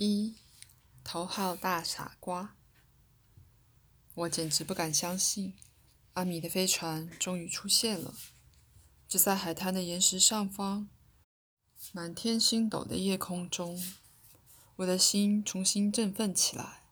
[0.00, 0.36] 一
[1.02, 2.54] 头号大傻瓜，
[4.14, 5.56] 我简直不敢相信，
[6.12, 8.14] 阿米的飞船终于出现了。
[9.08, 10.88] 就在海滩的岩石上方，
[11.90, 13.76] 满天星斗的夜空中，
[14.76, 16.84] 我的心重新振奋起来。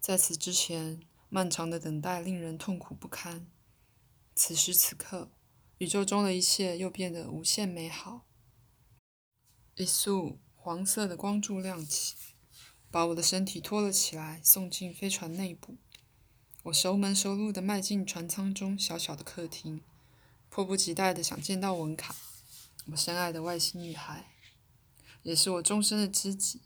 [0.00, 3.46] 在此之前，漫长的等待令人痛苦不堪。
[4.34, 5.30] 此时此刻，
[5.76, 8.26] 宇宙中的一切又变得无限美好。
[9.74, 12.16] 一束黄色的光柱亮起。
[12.90, 15.76] 把我的身体拖了起来，送进飞船内部。
[16.64, 19.80] 我熟门熟路的迈进船舱中小小的客厅，
[20.48, 22.14] 迫不及待的想见到文卡，
[22.90, 24.26] 我深爱的外星女孩，
[25.22, 26.60] 也是我终身的知己。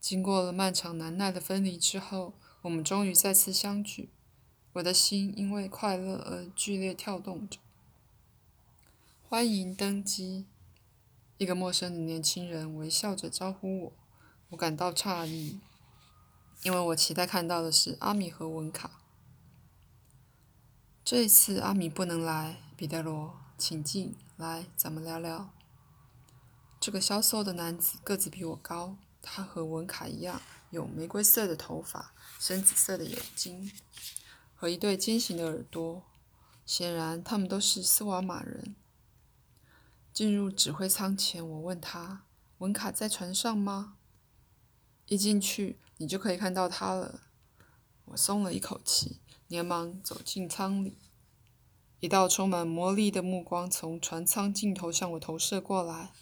[0.00, 4.10] 经过了漫长难耐的分离之后，我们终于再次相聚。
[4.72, 7.58] 我的心因为快乐而剧烈跳动着。
[9.28, 10.46] 欢迎登机！
[11.38, 13.92] 一个陌生的年轻人微笑着招呼我。
[14.54, 15.58] 我感到诧异，
[16.62, 19.00] 因为我期待看到的是阿米和文卡。
[21.04, 25.50] 这一次阿米不能来，彼得罗，请进来，咱们聊聊。
[26.78, 33.72] 这个消瘦的男子个子比我高，他和文卡一样，有玫瑰色的头发，深紫色的眼睛，
[34.54, 36.04] 和一对尖形的耳朵。
[36.64, 38.76] 显然，他们都是斯瓦马人。
[40.12, 42.22] 进入指挥舱前，我问他
[42.58, 43.96] ：“文卡在船上吗？”
[45.06, 47.22] 一进去，你就可以看到他了。
[48.06, 50.98] 我松了一口气，连忙走进舱里。
[52.00, 56.12] 一道充满魔力的目光从船舱尽头向我投射过来。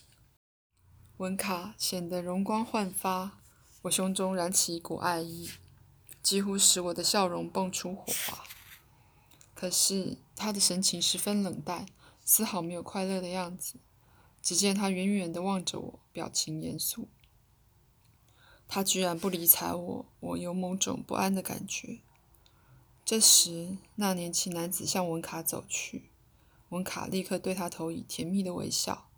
[1.16, 3.40] 文卡显得容光焕发，
[3.82, 5.50] 我胸中燃起一股爱意，
[6.22, 8.44] 几乎使我的笑容迸出火花。
[9.54, 11.86] 可是他的神情十分冷淡，
[12.24, 13.80] 丝毫没有快乐的样子。
[14.40, 17.08] 只见他远远地望着我，表情严肃。
[18.74, 21.98] 他居然不理睬我，我有某种不安的感觉。
[23.04, 26.04] 这时，那年轻男子向文卡走去，
[26.70, 29.10] 文卡立刻对他投以甜蜜的微笑。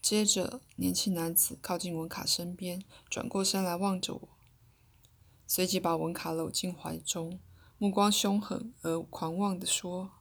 [0.00, 4.28] 接着，年轻男子靠近文卡身边，转过身来望着我，
[5.46, 7.38] 随即把文卡搂进怀中，
[7.76, 10.12] 目光凶狠而狂妄地说：“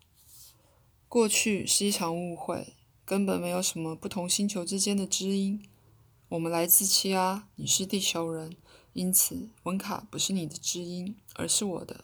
[1.08, 2.74] 过去是一场误会，
[3.06, 5.66] 根本没有什么不同星球之间的知音。”
[6.30, 8.58] 我们来自七阿，你是地球人，
[8.92, 12.04] 因此文卡不是你的知音，而是我的。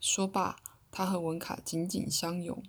[0.00, 0.56] 说罢，
[0.90, 2.62] 他和文卡紧紧相拥。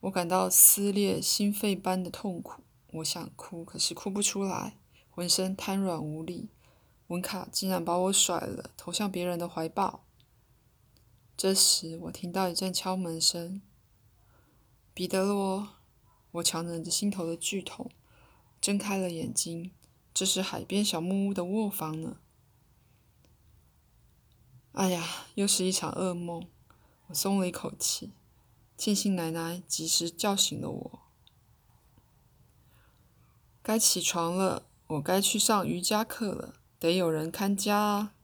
[0.00, 4.76] 我感到撕裂心肺般的痛苦，我想哭，可是哭不出来，
[5.08, 6.50] 浑身瘫软无力。
[7.06, 10.04] 文卡竟然把我甩了，投向别人的怀抱。
[11.38, 13.62] 这时，我听到一阵敲门声。
[14.92, 15.70] 彼得罗，
[16.32, 17.90] 我强忍着心头的剧痛。
[18.62, 19.72] 睁开了眼睛，
[20.14, 22.18] 这是海边小木屋的卧房呢。
[24.70, 26.46] 哎呀，又是一场噩梦，
[27.08, 28.12] 我松了一口气，
[28.76, 31.00] 庆幸奶奶及时叫醒了我。
[33.64, 38.14] 该起床了，我该去上瑜伽课了，得有人看家啊。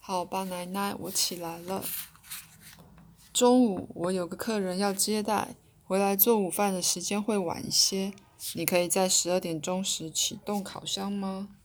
[0.00, 1.84] 好吧，奶奶，我起来了。
[3.34, 8.14] 中午我有个客人要接待，回来做午饭的时间会晚一些。
[8.54, 11.56] 你可以在十二点钟时启动烤箱吗？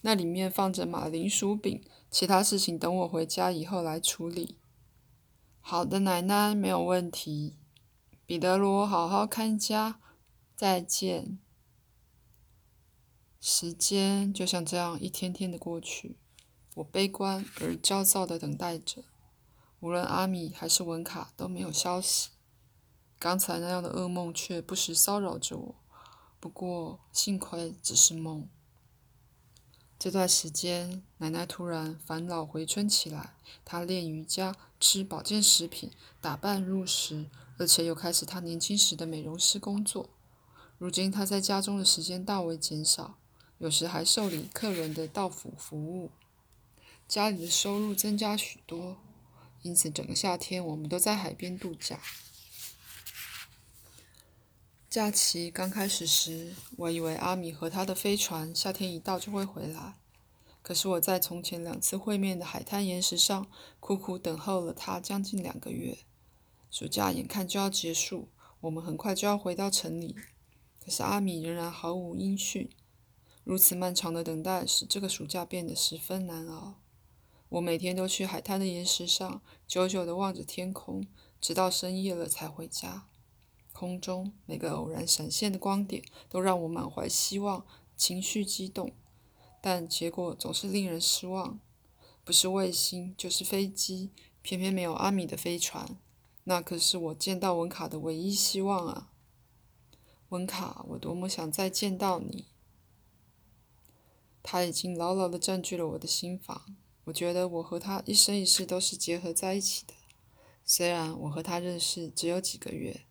[0.00, 4.58] 那里面放着马铃薯饼，其他事情等我回家以后来处理。
[5.60, 7.56] 好的，奶奶，没有问题。
[8.26, 10.00] 彼得罗，好好看家。
[10.56, 11.38] 再见。
[13.40, 16.16] 时间就像这样一天天的过去，
[16.76, 19.04] 我悲观而焦躁的等待着。
[19.80, 22.30] 无论阿米还是文卡都没有消息。
[23.18, 25.81] 刚才那样的噩梦却不时骚扰着我。
[26.42, 28.48] 不过，幸亏只是梦。
[29.96, 33.36] 这段时间，奶奶突然返老回春起来。
[33.64, 40.10] 她练瑜伽，吃保健食品，打扮入时，而且又开始她年轻时的美容师工作。
[40.78, 43.18] 如今，她在家中的时间大为减少，
[43.58, 46.10] 有时还受理客人的到府服务。
[47.06, 48.96] 家里的收入增加许多，
[49.62, 52.00] 因此整个夏天我们都在海边度假。
[54.92, 59.94] 假期刚开始时，我以为阿米和他的飞船夏天一到就会回来。
[60.60, 63.46] 可是我在从前两次会面的海滩岩石上
[63.80, 65.96] 苦苦等候了他将近两个月。
[66.70, 68.28] 暑假眼看就要结束，
[68.60, 70.14] 我们很快就要回到城里，
[70.84, 72.68] 可是阿米仍然毫无音讯。
[73.44, 76.74] 如此漫长的等待使这个暑假变得十分难熬。
[77.48, 81.06] 我每天都去海滩的岩石上久久地望着天空，
[81.40, 83.06] 直到深夜了才回家。
[83.72, 87.66] 空中每个偶然闪现的光点，都让我满怀希望，
[87.96, 88.92] 情绪激动，
[89.60, 91.58] 但结果总是令人失望。
[92.24, 94.10] 不是卫星，就是飞机，
[94.42, 95.98] 偏偏没有阿米的飞船。
[96.44, 99.10] 那可是我见到文卡的唯一希望啊！
[100.28, 102.46] 文卡，我多么想再见到你！
[104.42, 106.76] 他已经牢牢地占据了我的心房。
[107.04, 109.94] 我觉得我和他一生一世都是结合在一起的。
[110.64, 113.04] 虽然我和他认识只有几个月，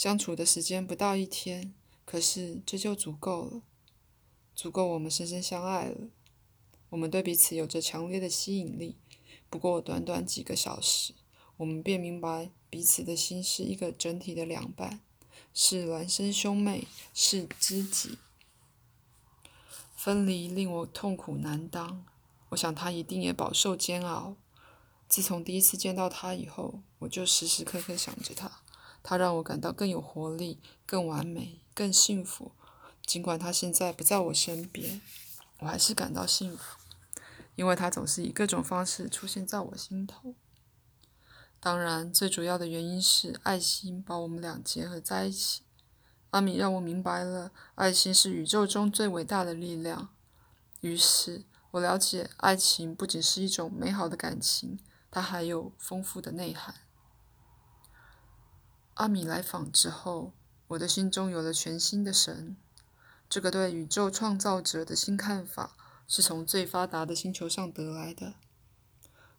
[0.00, 1.74] 相处的时间不到一天，
[2.06, 3.60] 可是这就足够了，
[4.54, 6.08] 足够我们深深相爱了。
[6.88, 8.96] 我们对彼此有着强烈的吸引力。
[9.50, 11.12] 不过短短几个小时，
[11.58, 15.00] 我们便明白彼此的心是一个整体的两半，
[15.52, 18.16] 是孪生兄妹，是知己。
[19.94, 22.06] 分离令我痛苦难当，
[22.48, 24.34] 我想他一定也饱受煎熬。
[25.06, 28.62] 自从第一次见到他以后，我就时时刻刻想着他。
[29.02, 32.52] 他让我感到更有活力、更完美、更幸福。
[33.04, 35.00] 尽管他现在不在我身边，
[35.60, 36.78] 我还是感到幸福，
[37.56, 40.34] 因为他总是以各种方式出现在我心头。
[41.58, 45.62] 当然，最主要的原因是爱心把我们俩结合在一起。
[46.30, 50.10] 阿米让我明白了，爱心是宇宙中最伟大的力量。
[50.80, 54.78] 于是我了解，爱情不仅是一种美好的感情，
[55.10, 56.74] 它还有丰富的内涵。
[58.94, 60.32] 阿米来访之后，
[60.68, 62.56] 我的心中有了全新的神。
[63.28, 65.76] 这个对宇宙创造者的新看法，
[66.06, 68.34] 是从最发达的星球上得来的。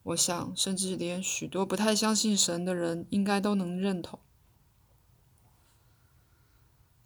[0.03, 4.19] 我想，甚至连许多不太相信神的人，应该都能认同。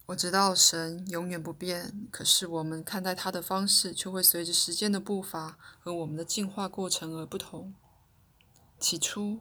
[0.05, 7.73] 我知道神永远不变，可是我们看待他的方式却会随着时间的步伐和我们的进化过程而不同。
[8.79, 9.39] 起初，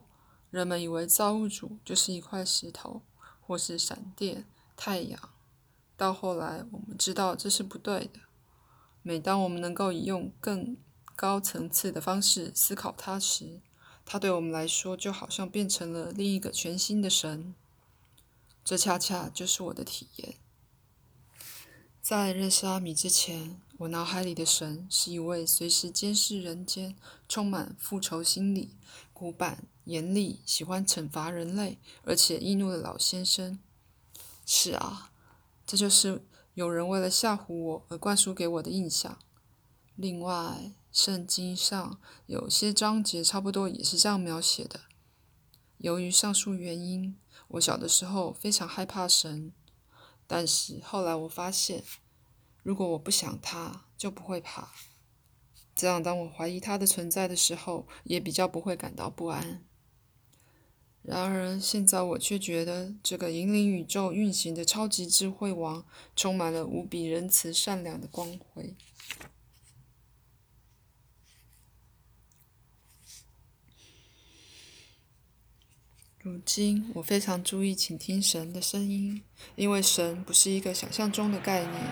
[0.55, 3.01] 人们以为造物主就是一块石头，
[3.41, 4.45] 或是闪电、
[4.77, 5.19] 太阳。
[5.97, 8.21] 到后来，我们知道这是不对的。
[9.01, 10.77] 每当我们能够以用更
[11.13, 13.59] 高层次的方式思考它时，
[14.05, 17.53] 它对我们来说就好像变成了另一个全新的神。
[18.63, 20.35] 这恰恰就是我的体验。
[22.01, 26.95] 在认识阿米之前，我脑海里的神是一位随时监视人间、
[27.27, 28.77] 充满复仇心理、
[29.11, 33.57] 古板严厉、喜欢惩罚人类，而且易怒的老先生。
[34.45, 35.11] 是啊，
[35.65, 36.23] 这就是
[36.53, 39.17] 有人为了吓唬我而灌输给我的印象。
[39.95, 44.81] 另外，圣经上有些章节差不多也是这样描写的。
[45.77, 47.17] 由于上述原因，
[47.49, 49.51] 我小的时候非常害怕神。
[50.27, 51.83] 但是后来我发现，
[52.63, 54.69] 如果我不想他，就不会怕。
[55.75, 59.63] 这样，当我怀疑他的存在的时候，也比较不会感到不安。
[61.07, 65.85] 然而，现在我却觉得这个引领宇宙运行的超级智慧王，
[66.15, 68.73] 充满了无比仁慈、善良的光辉。
[76.17, 79.21] 如今，我非常注意倾听神的声音，
[79.55, 81.83] 因为神不是一个想象中的概念。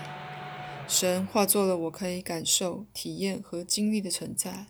[0.88, 4.66] 神化作了我可以感受、体验和经历的存在。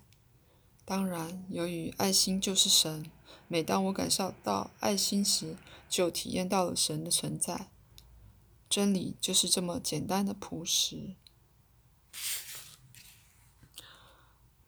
[0.85, 3.11] 当然，由于爱心就是神，
[3.49, 5.57] 每当我感受到爱心时，
[5.89, 7.69] 就体验到了神的存在。
[8.69, 11.15] 真理就是这么简单的朴实。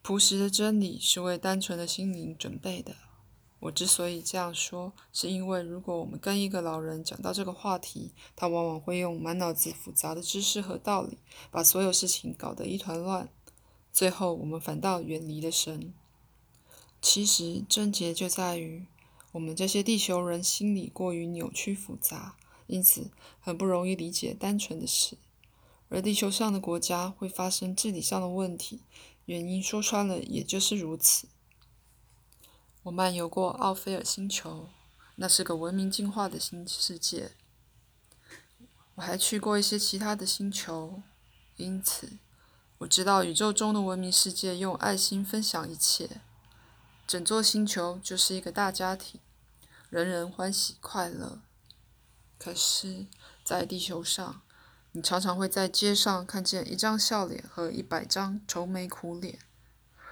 [0.01, 2.95] 朴实的真理是为单纯的心灵准备的。
[3.59, 11.17] 我之所以这样说，是因为如果我们跟一个老人讲到这个话题，他往往会用满脑子复杂的知识和道理，
[11.49, 13.27] 把所有事情搞得一团乱，
[13.91, 15.93] 最后我们反倒远离了神。
[17.01, 18.85] 其实症结就在于
[19.31, 22.35] 我们这些地球人心里过于扭曲复杂，
[22.65, 25.17] 因此很不容易理解单纯的事。
[25.89, 28.81] 而地球上的国家会发生治理上的问题，
[29.25, 31.27] 原因说穿了也就是如此。
[32.83, 34.67] 我漫游过奥菲尔星球，
[35.15, 37.31] 那是个文明进化的新世界。
[38.95, 41.01] 我还去过一些其他的星球，
[41.55, 42.17] 因此
[42.79, 46.21] 我知道宇宙中的文明世界用爱心分享一切。
[47.07, 49.21] 整座星球就是一个大家庭，
[49.89, 51.41] 人人欢喜快乐。
[52.37, 53.07] 可是，
[53.43, 54.41] 在地球上，
[54.91, 59.39] 你常常会在街上看见一张笑脸和一百张愁眉苦脸，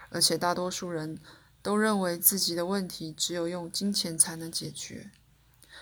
[0.10, 1.20] 而且大多数人。
[1.62, 5.10] 都认为自己的问题只有用金钱才能解决，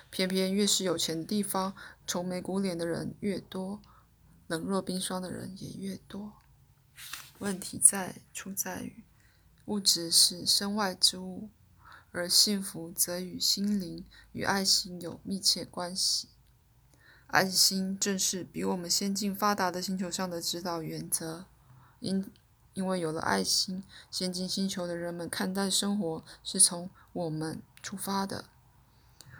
[0.09, 1.75] 偏偏越是有钱的地方，
[2.07, 3.81] 愁眉苦脸的人越多，
[4.47, 6.31] 冷若冰霜的人也越多。
[7.39, 9.03] 问题在出在于，
[9.65, 11.49] 物质是身外之物，
[12.11, 16.29] 而幸福则与心灵与爱心有密切关系。
[17.27, 21.45] 爱心正是比我们先进发达的星球上的指导原则。
[21.99, 22.31] 因
[22.73, 28.45] 因为有了爱心，先进星球的人们看待生活是从我们出发的，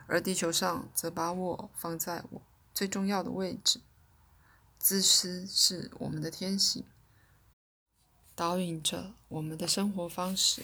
[0.08, 2.42] 而地球上则把我放在我
[2.74, 3.82] 最重要的位置。
[4.80, 6.86] 自私是我们的天性，
[8.36, 10.64] 导引着我们的生活方式，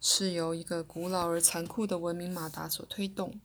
[0.00, 3.40] 是由一个古老而残酷的文明马达所推动。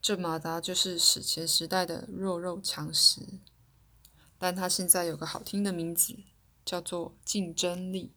[0.00, 3.40] 这马达就是史前时代的弱肉强食，
[4.38, 6.16] 但它现在有个好听的名字，
[6.64, 8.12] 叫做竞争力。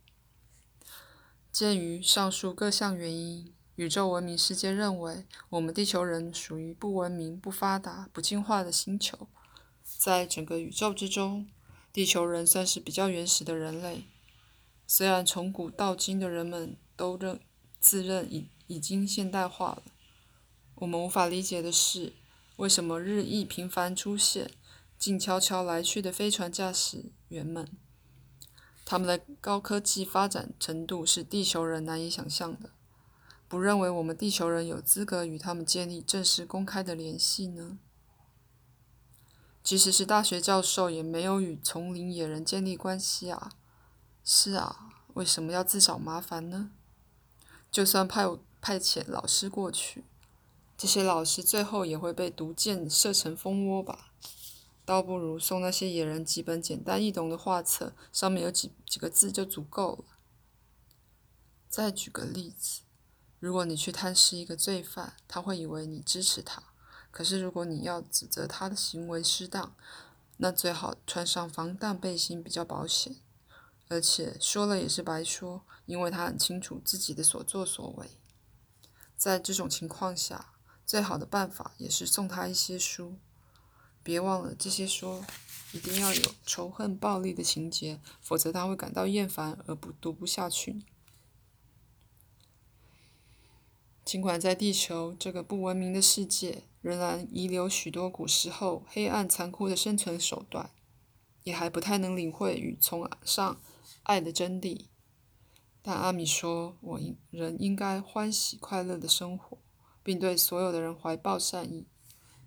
[1.52, 9.28] 鉴于上述各项原因，宇宙文明世界认为我们地球人属于不文明、不发达、不进化的星球。
[9.84, 11.50] 在整个宇宙之中，
[11.92, 14.06] 地球人算是比较原始的人类。
[14.92, 17.40] 虽然从古到今的人们都认
[17.80, 19.84] 自认已已经现代化了，
[20.74, 22.14] 我们无法理解的是，
[22.56, 24.50] 为什么日益频繁出现、
[24.98, 27.70] 静悄悄来去的飞船驾驶员们，
[28.84, 32.72] 他们的高科技发展程度是地球人难以想象的，
[33.48, 37.78] 不认为我们地球人有资格与他们建立正式公开的联系呢？
[39.62, 43.52] 即使是大学教授，也没有与丛林野人建立关系啊！
[44.32, 46.70] 是啊，为什么要自找麻烦呢？
[47.72, 48.28] 就算派
[48.62, 50.06] 派遣老师过去，
[50.78, 54.12] 这些老师最后也会被毒箭射成蜂窝吧？
[54.86, 60.06] 倒不如送那些野人几本简单易懂的画册，上面有几几个字就足够了。
[61.68, 62.82] 再举个例子，
[63.40, 66.62] 如果你去探视一个罪犯，他会以为你支持他。
[67.10, 69.76] 可是，如果你要指责他的行为失当，
[70.38, 73.16] 那最好穿上防弹背心比较保险。
[73.90, 78.08] 而且说了也是白说，因为他很清楚自己的所作所为。
[79.18, 80.54] 在这种情况下，
[80.86, 83.18] 最好的办法也是送他一些书。
[84.04, 85.24] 别忘了，这些书
[85.74, 90.84] 一定要有仇恨、暴力的情节，否则他会感到厌烦而不读不下去。
[94.06, 100.70] 尽管在地球这个不文明的世界，仍然遗留许多古时候黑暗残酷的生存手段，
[101.44, 103.60] 也还不太能领会与崇尚
[104.10, 104.88] 爱的真谛。
[105.84, 107.00] 但阿米说，我
[107.30, 109.60] 仍应该欢喜快乐的生活，
[110.02, 111.86] 并对所有的人怀抱善意，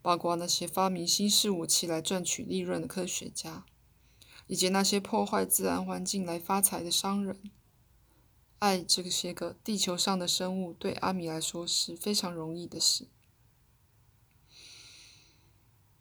[0.02, 3.64] 包括那些发明新式武器来赚取利润的科学家，
[4.48, 7.52] 以及那些破坏自然环境来发财的商人。
[8.58, 13.06] 爱这些个地球上的生物，对阿米来说是非常容易的事。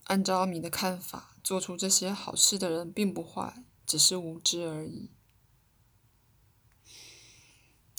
[0.06, 5.12] 按照阿米的看法，做出这些好事的人并不坏，只是无知而已。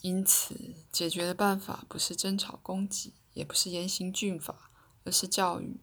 [0.02, 4.70] 因此，解决的办法不是争吵攻击，也不是严刑峻法，
[5.04, 5.80] 而是教育，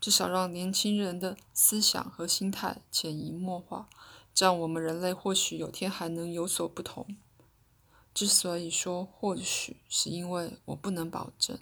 [0.00, 3.88] 至少让年轻人的思想和心态潜移默化，
[4.32, 7.16] 这样我们人类或许有天还能有所不同。
[8.14, 11.58] 之所以说或许，是因为我不能保证。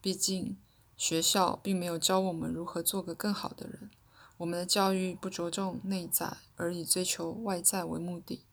[0.00, 0.56] 毕竟，
[0.96, 3.90] 学校并没有教我们如何做个更好的人。
[4.38, 8.45] 我们的教育不着重内在，而以追求外在为目的。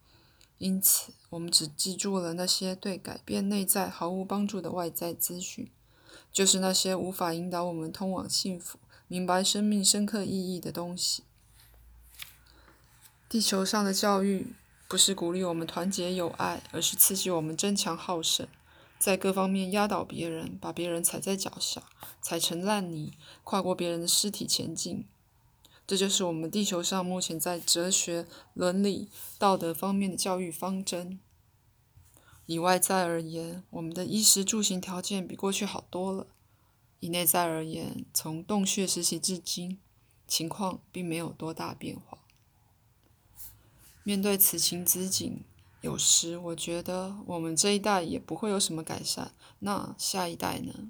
[0.57, 5.69] 因此，我们只记住了那些对改变内在毫无帮助的外在资讯，
[6.31, 11.23] 就是那些无法引导我们通往幸福、明白生命深刻意义的东西。
[13.27, 14.53] 地球上的教育。
[14.85, 18.47] 不是鼓励我们团结友爱，而是刺激我们争强好胜，
[18.99, 21.81] 在各方面压倒别人，把别人踩在脚下，
[22.21, 25.05] 踩成烂泥，跨过别人的尸体前进。
[25.93, 31.19] 这就是我们地球上目前在哲学、伦理、道德方面的教育方针。
[32.47, 36.25] 以外在而言，我们的衣食住行条件比过去好多了；
[36.99, 39.79] 以内在而言，从洞穴时期至今，
[40.27, 42.17] 情况并没有多大变化。
[44.01, 45.43] 面对此情此景，
[45.81, 49.35] 有时我觉得我们这一代也不会有什么改善。
[49.59, 50.89] 那下一代呢？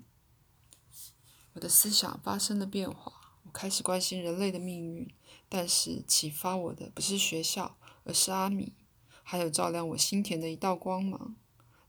[1.55, 3.22] 我的思想发生了变化，
[3.53, 5.07] 开始关心人类的命运。
[5.47, 8.73] 但是启发我的不是学校，而是阿米，
[9.21, 11.35] 还有照亮我心田的一道光芒。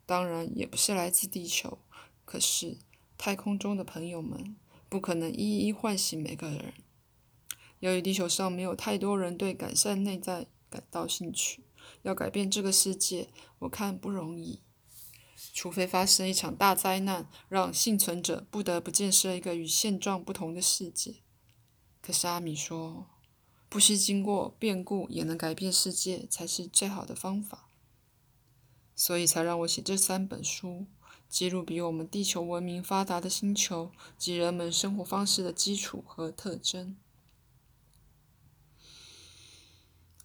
[0.05, 1.79] 当然，也不是来自地球。
[2.25, 2.77] 可是
[3.17, 4.55] 太空中的朋友们
[4.89, 6.75] 不可能一一唤醒每个人。
[7.81, 10.47] 由于地球上没有太多人对改善内在。
[10.71, 11.63] 感到兴趣，
[12.03, 13.29] 要改变这个世界，
[13.61, 14.61] 我看不容易。
[15.53, 21.23] 除非发生一场大灾难，让幸存者不得不建设一个与现状不同的世界。
[22.07, 23.07] 可是阿米说，
[23.71, 27.71] 不惜经过变故也能改变世界，才是最好的方法。
[28.95, 30.85] 所以才让我写这三本书，
[31.31, 36.99] 记录比我们地球文明发达的星球及人们生活方式的基础和特征。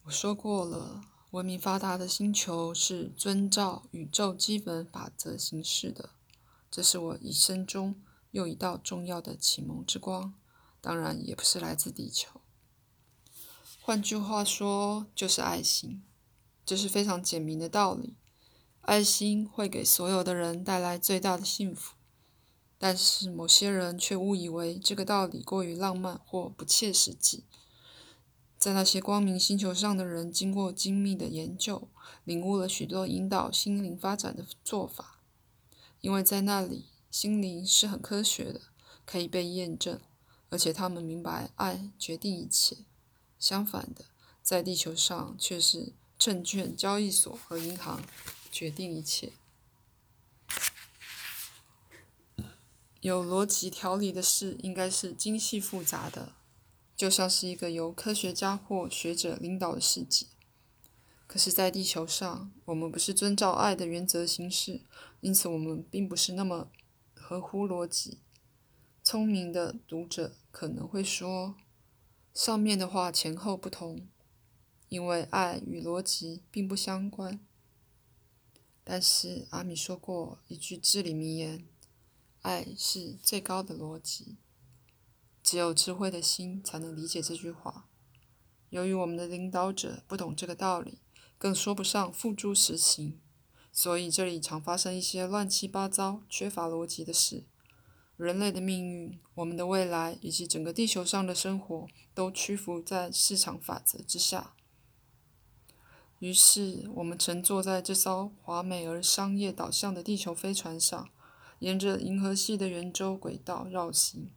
[0.04, 6.10] 我说过了，文明发达的星球是遵照宇宙基本法则行事的，
[6.70, 10.34] 这是我一生中又一道重要的启蒙之光。
[10.82, 12.42] 当然，也不是来自地球。
[13.82, 16.04] 换句话说，就是爱心。
[16.66, 18.16] 这是非常简明的道理。
[18.82, 21.96] 爱心会给所有的人带来最大的幸福，
[22.78, 27.46] 但是某些人却误以为这个道理过于浪漫或不切实际。
[28.58, 31.90] 在那些光明星球上的人，经过精密的研究，
[32.24, 35.22] 领悟了许多引导心灵发展的做法，
[36.02, 38.62] 因为在那里，心灵是很科学的，
[39.06, 40.00] 可以被验证，
[40.50, 42.78] 而且他们明白爱决定一切。
[43.38, 44.06] 相反的，
[44.42, 45.94] 在地球上却是。
[46.20, 48.02] 证券交易所和银行
[48.52, 49.32] 决定一切。
[53.00, 56.34] 有逻辑条理的事应该是精细复杂的，
[56.94, 60.26] 就像是一个由科学家或学者领导的世界。
[61.26, 64.82] 可是，在地球上，我们不是遵照爱的原则行事，
[65.22, 66.70] 因此我们并不是那么
[67.16, 68.18] 合乎逻辑。
[69.12, 71.56] 聪明的读者可能会说，
[72.32, 74.08] 上面的话前后不同。
[74.88, 77.44] 因为爱与逻辑并不相关，
[78.84, 81.66] 但是阿米说过一句至理名言
[82.44, 84.38] ：“爱是最高的逻辑。”
[85.42, 87.90] 只有智慧的心才能理解这句话。
[88.70, 91.00] 由于我们的领导者不懂这个道理，
[91.40, 93.20] 更说不上付诸实行，
[93.72, 97.48] 所以这里常发生一些乱七八糟、缺乏逻辑的事。
[98.20, 104.54] 人类的命运、我们的未来以及整个地球上的生活，都屈服在市场法则之下。
[106.20, 111.08] 于是，我们乘坐在这艘华美而商业导向的地球飞船上，
[111.60, 114.30] 沿着银河系的圆周轨道绕行。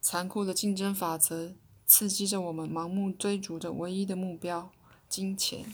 [0.00, 1.54] 残酷的竞争法则
[1.86, 4.72] 刺激着我们，盲目追逐着唯一的目标——
[5.08, 5.72] 金钱，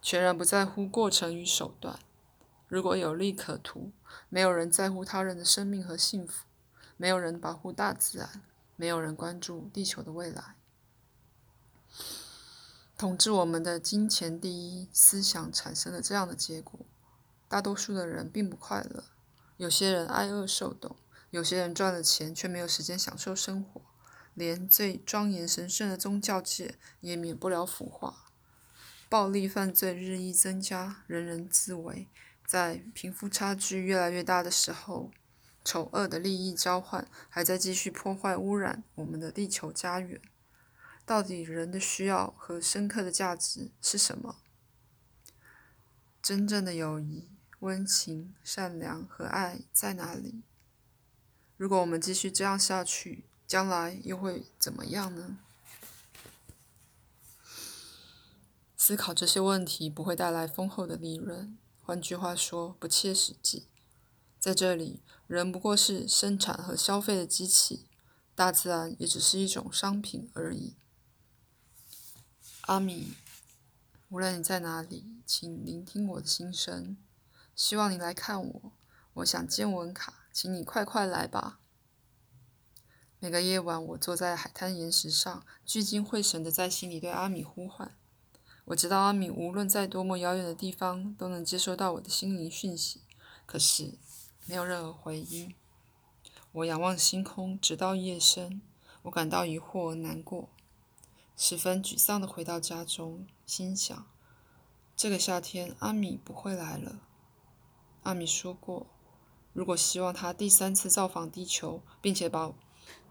[0.00, 1.98] 全然不在乎过程与手段。
[2.68, 3.90] 如果有利可图，
[4.28, 6.44] 没有人在乎他人的生命和幸福，
[7.02, 8.42] 没有人保护大自然，
[8.76, 10.54] 没有人关注地球的未来。
[12.96, 16.78] 统治我们的金钱第一思想产生了这样的结果：
[17.48, 19.02] 大多数的人并不快乐，
[19.56, 20.94] 有些人挨饿受冻，
[21.30, 23.82] 有些人赚了钱却没有时间享受生活，
[24.34, 28.26] 连最庄严神圣的宗教界也免不了腐化。
[29.08, 32.06] 暴力犯罪日益增加，人人自危。
[32.46, 35.10] 在贫富差距越来越大的时候，
[35.64, 40.20] 丑恶的利益交换还在继续破坏、污染我们的地球家园。
[41.04, 44.36] 到底人的需要和深刻的价值是什么？
[46.22, 47.28] 真正的友谊、
[47.60, 50.42] 温情、善良和爱在哪里？
[51.56, 55.38] 如果我们继续这样下去，将来又会怎么样呢？
[58.76, 63.68] 思考这些问题不会带来丰厚的利润，换句话说，不切实际。
[64.40, 65.00] 在这里，
[65.32, 67.86] 人不过是生产和消费的机器，
[68.34, 70.76] 大自然也只是一种商品而已。
[72.62, 73.14] 阿米，
[74.10, 76.98] 无论你在哪里，请聆听我的心声。
[77.56, 78.72] 希望你来看我。
[79.14, 81.60] 我想见文卡，请你快快来吧。
[83.18, 87.96] 每个夜晚，我坐在海滩岩石上，聚精会神地在心里对阿米呼唤。
[88.66, 93.02] 我知道阿米无论在多么遥远的地方，都能接收到我的心灵讯息。
[93.46, 93.98] 可是，
[94.44, 95.54] 没有任何回音。
[96.50, 98.60] 我仰望星空，直到夜深。
[99.02, 100.48] 我感到疑惑而、难过。
[101.36, 104.06] 十分沮丧地回到家中，心想：
[104.96, 107.00] 这个夏天阿米不会来了。
[108.02, 108.86] 阿米说过，
[109.52, 112.52] 如果希望他第三次造访地球，并且把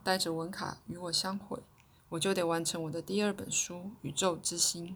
[0.04, 1.64] 带着文卡与我相会，
[2.10, 4.90] 我就得完成我的第二本书《宇宙之心》。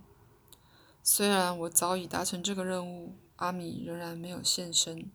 [1.02, 5.12] 虽然我早已达成这个任务，阿米仍然没有现身。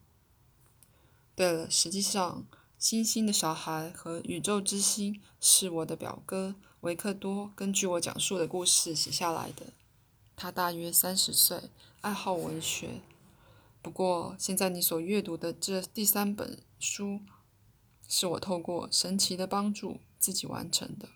[1.41, 2.45] 对了，实际上，
[2.77, 6.55] 《星星的小孩》和《宇宙之心》是我的表哥。
[6.81, 9.73] 维克多根据我讲述的故事写下来的。
[10.37, 11.71] 他大约三十岁，
[12.03, 13.01] 爱好文学。
[13.81, 17.21] 不过，现在你所阅读的这第三本书，
[18.07, 21.09] 是我透过神奇的帮助自己完成的。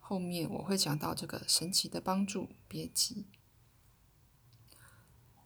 [0.00, 3.24] 后面我会讲到这个神奇的帮助，别急。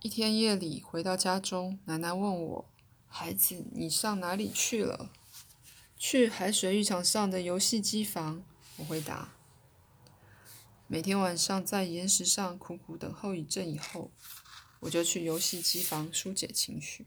[0.03, 2.65] 一天夜里回到家中，奶奶问我
[3.09, 5.11] ：“孩子，你上哪里去了
[5.99, 8.45] ？”“去海水浴场上的游戏机房。”
[8.77, 9.35] 我回答
[10.87, 14.13] ：“每天晚上在岩石上苦苦等候一阵以后，
[14.81, 17.07] 我就去游戏机房疏解情绪。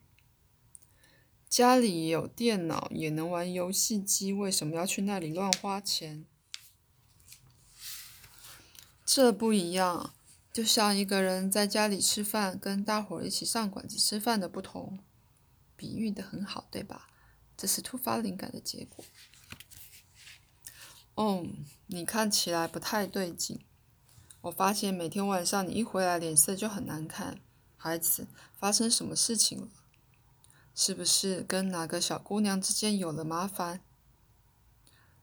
[1.48, 6.26] 家里有电脑也能玩游戏机，为什么要去那里乱花钱？
[9.06, 10.14] 这不一样。
[10.54, 15.00] 就像一个人在家里吃饭，跟大伙一起上馆子吃饭的不同。
[15.82, 17.10] 比喻的很好，对吧？
[17.58, 19.04] 这是突发灵感的结果。
[21.16, 21.44] 哦，
[21.88, 23.66] 你看起来不太对劲。
[24.42, 27.42] 我发现每天晚上你一回来脸色就很难看。
[27.76, 28.28] 孩子，
[28.60, 29.70] 发生什么事情了？
[30.76, 33.82] 是不是跟哪个小姑娘之间有了麻烦？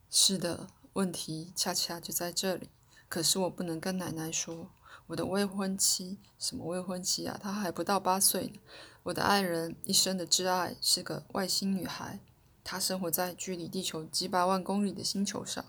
[0.09, 2.69] 是的，问题恰恰就在这里。
[3.07, 4.73] 可是我不能跟奶奶说。
[5.09, 7.39] 我的未婚妻，什么未婚妻啊？
[7.41, 8.59] 她还不到八岁呢。
[9.03, 12.19] 我的爱人，一生的挚爱，是个外星女孩。
[12.63, 15.65] 她生活在距离地球几百万公里的星球上。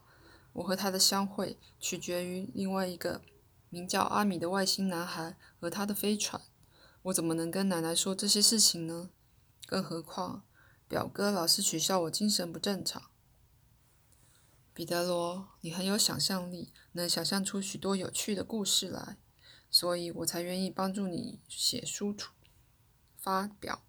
[0.53, 3.23] 我和她的相会，取决于另外一个
[3.71, 6.43] 名叫阿米的外星男孩和他的飞船。
[7.05, 9.09] 我怎么能跟奶奶说这些事情呢？
[9.65, 10.45] 更何况，
[10.87, 13.05] 表哥老是取笑我精神不正常。
[14.75, 19.17] 彼得罗，你很有想象力，能想象出许多有趣的故事来，
[19.71, 22.33] 所以我才愿意帮助你写书出
[23.17, 23.83] 发表。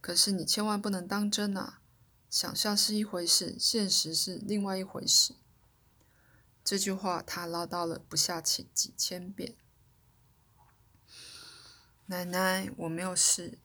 [0.00, 1.80] 可是你千万不能当真啊！
[2.28, 5.36] 想象是一回事，现实是另外一回事。
[6.64, 9.56] 这句话他唠叨了不下几几千遍。
[12.06, 13.58] 奶奶，我没有事，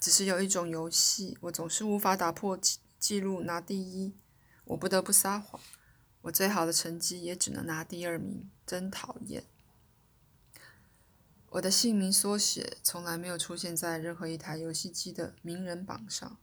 [0.00, 4.16] 只是有一种游戏，我总是无法打破记记录拿第一，
[4.64, 5.60] 我不得不撒谎。
[6.22, 9.44] 我最好的成绩也只能拿第二名，真讨厌。
[11.56, 16.38] 我的姓名缩写从来没有出现在任何一台游戏机的名人榜上，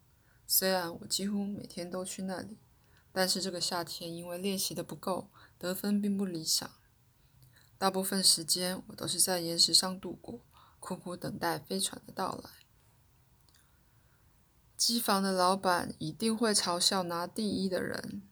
[0.48, 2.58] 虽然我几乎每天都去那里，
[3.12, 6.68] 但是这个夏天因为练习的不够，得分并不理想。
[7.78, 10.42] 大部分时间我都是在岩石上度过。
[10.80, 12.50] 苦苦等待飞船的到来。
[14.76, 18.24] 机房的老板一定会嘲笑拿第一的人。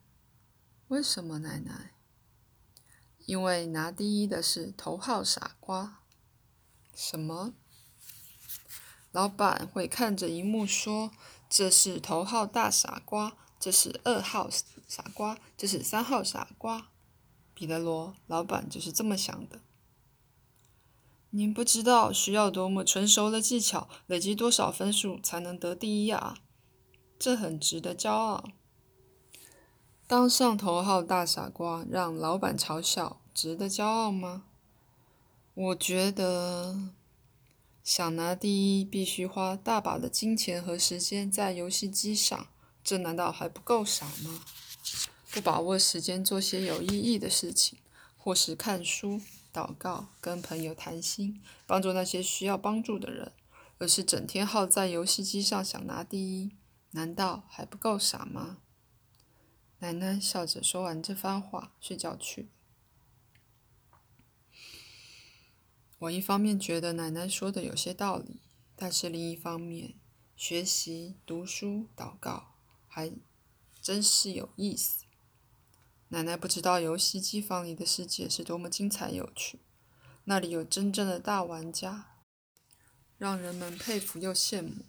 [0.89, 1.93] 为什么，奶奶？
[3.25, 6.00] 因为拿第一的是头号傻瓜。
[6.93, 7.53] 什么？
[9.11, 11.11] 老板会看着荧幕说
[11.49, 14.49] ：“这是头号大傻瓜，这是二号
[14.87, 16.89] 傻瓜，这是三号傻瓜。”
[17.53, 19.61] 彼得罗，老板就是这么想的。
[21.31, 26.37] 您不知道需要多么纯熟的技巧，累积多少分数才能得第一啊！
[27.19, 28.49] 这很值得骄傲。
[30.07, 34.45] 当上头号大傻瓜，让老板嘲笑，值得骄傲吗？
[35.53, 36.89] 我觉得，
[37.83, 42.47] 想拿第一，必须花大把的金钱和时间在游戏机上，
[42.83, 44.43] 这难道还不够傻吗？
[45.29, 47.79] 不把握时间做些有意义的事情，
[48.17, 49.21] 或是看书。
[49.53, 53.33] 祷告，跟朋友谈心，帮助那些需要帮助的人，
[53.79, 56.51] 而是整天耗在游戏机上想拿第一，
[56.91, 58.59] 难道还不够傻吗？
[59.79, 62.47] 奶奶笑着说完这番话，睡觉去。
[66.01, 68.41] 我一方面觉得奶奶说的有些道理，
[68.75, 69.99] 但是另一方面，
[70.35, 72.55] 学习、读书、祷告，
[72.87, 73.11] 还
[73.83, 75.05] 真是有意思。
[76.07, 79.59] 奶奶不知道游戏机房里的世界是多么精彩有趣，
[80.23, 82.15] 那里有真正的大玩家，
[83.19, 84.85] 让人们佩服又羡慕。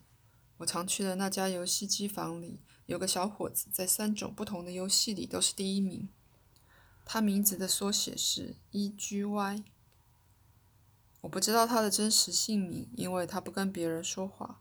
[0.57, 6.09] 我常去的那家游戏机房里，有个小伙子在三种不同的游戏里都是第一名。
[7.05, 9.64] 他名字的缩写是 E.G.Y。
[11.22, 14.61] 我不知道他的真实姓名，因为他不跟别人说话，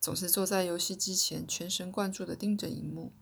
[0.00, 3.12] 总是坐在游戏机前，全神贯注地盯着荧幕。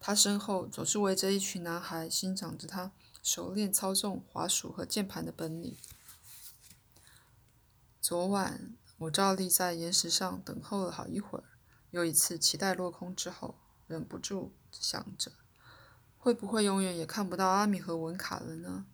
[0.00, 5.76] 他身后总是围着一群男孩，欣赏着他熟练操纵滑鼠和键盘的本领。
[8.00, 11.44] 昨晚我照例在岩石上等候了好一会儿，
[11.90, 13.54] 又一次期待落空之后，
[13.86, 15.32] 忍不住想着，
[16.18, 18.84] 会不会永远也看不到阿米和文卡了呢？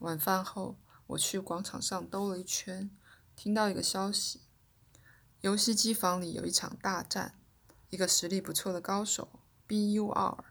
[0.00, 0.76] 晚饭后，
[1.08, 2.90] 我去广场上兜了一圈，
[3.34, 4.40] 听到一个消息：
[5.40, 7.38] 游戏机房里有一场大战，
[7.90, 9.28] 一个实力不错的高手。
[9.68, 10.44] B.U.R.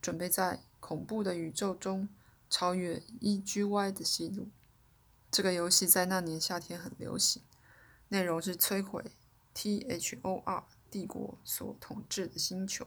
[0.00, 2.08] 准备在恐怖的宇宙中
[2.48, 3.90] 超越 E.G.Y.
[3.90, 4.48] 的记录。
[5.30, 7.42] 这个游戏在那年夏天很流行，
[8.08, 9.16] 内容是摧毁
[9.54, 10.64] T.H.O.R.
[10.88, 12.86] 帝国所统治的星球。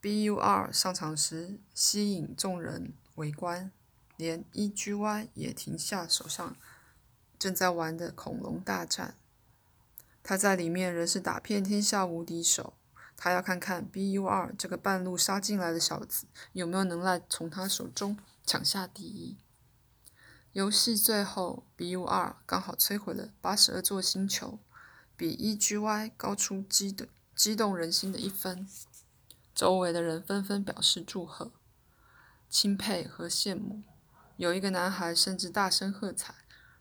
[0.00, 0.72] B.U.R.
[0.72, 3.70] 上场时吸引众人围观，
[4.20, 5.28] 连 E.G.Y.
[5.34, 6.54] 也停下手上
[7.38, 9.16] 正在玩的恐龙大战。
[10.22, 12.74] 他在里面仍是打遍天下无敌手。
[13.16, 19.36] 他要看看 B.U.R 这个半路杀进来的小子有没有能耐从他手中抢下第一。
[20.52, 24.58] 游戏最后，B.U.R 刚好摧毁了八十二座星球，
[25.16, 28.68] 比 E.G.Y 高出激的激动人心的一分。
[29.54, 31.52] 周围的人纷纷表示祝贺、
[32.48, 33.82] 钦佩和羡慕。
[34.40, 36.34] 有一个男孩甚至大声喝彩，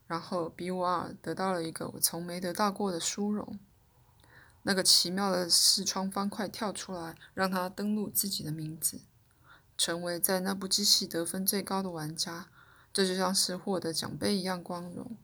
[0.07, 3.59] 然后比瓦尔得到了一个我从没得到过的殊荣。
[4.63, 9.01] 那个奇妙的视窗方块跳出来，让他登录自己的名字，
[9.77, 12.47] 成为在那部机器得分最高的玩家。
[12.93, 15.17] 这就像是获得奖杯一样光荣。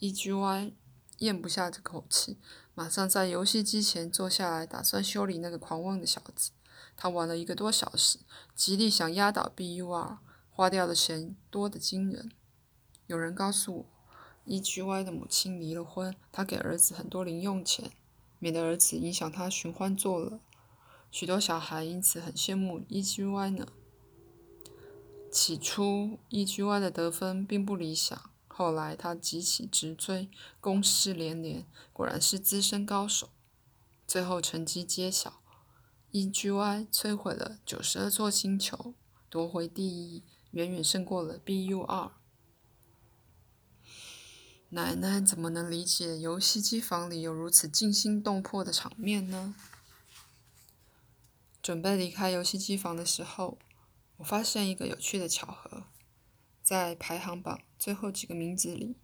[0.00, 0.74] E.G.Y.
[1.20, 2.38] 咽不下这口气，
[2.74, 6.50] 马上在游戏机前坐下来，打算修理那个狂妄的小子。
[6.94, 8.18] 他玩了一个多小时，
[8.54, 10.18] 极力想压倒 B.U.R.，
[10.60, 12.32] 花掉的钱多得惊人。
[13.06, 13.86] 有人告诉我
[14.44, 15.02] ，E.G.Y.
[15.02, 17.92] 的母亲离了婚，他给儿子很多零用钱，
[18.38, 20.38] 免得儿子影响他寻欢作乐。
[21.10, 23.50] 许多小孩因此很羡慕 E.G.Y.
[23.52, 23.68] 呢。
[25.32, 26.78] 起初，E.G.Y.
[26.78, 28.30] 的得分并不理想。
[28.46, 30.28] 后来他急起直追，
[30.60, 33.30] 攻势连连，果然是资深高手。
[34.06, 35.40] 最后成绩揭晓
[36.10, 36.86] ，E.G.Y.
[36.92, 38.92] 摧毁了九十二座星球，
[39.30, 42.12] 夺回第一，远远胜过了 B.U.R。
[44.70, 49.54] 奶奶怎么能理解游戏机房里有如此惊心动魄的场面呢？
[51.60, 53.58] 准备离开游戏机房的时候，
[54.18, 55.84] 我发现一个有趣的巧合。
[56.62, 58.96] 在排行榜最后几个名字里，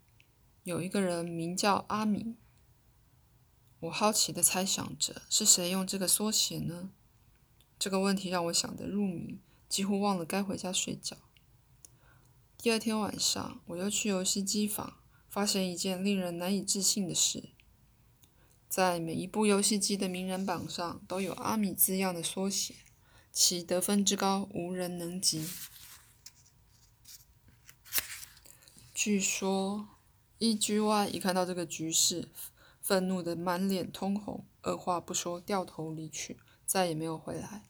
[0.63, 2.37] 有一个人名叫阿米。
[3.81, 6.91] 我好奇地猜想着，是谁用这个缩写呢？
[7.77, 11.17] 这个问题让我想得入迷，几乎忘了该回家睡觉。
[12.59, 14.97] 第二天晚上，我又去游戏机房，
[15.29, 17.51] 发现一件令人难以置信的事：
[18.67, 22.73] 在每一部游戏机的名人榜上都有“阿米”字样的缩写，
[23.31, 25.47] 其得分之高，无人能及。
[28.91, 29.89] 据说
[30.39, 31.09] ，E.G.Y.
[31.09, 32.27] 一看到这个局势，
[32.81, 37.63] 愤怒的满脸通红，二话不说掉头离去，再也没有回来。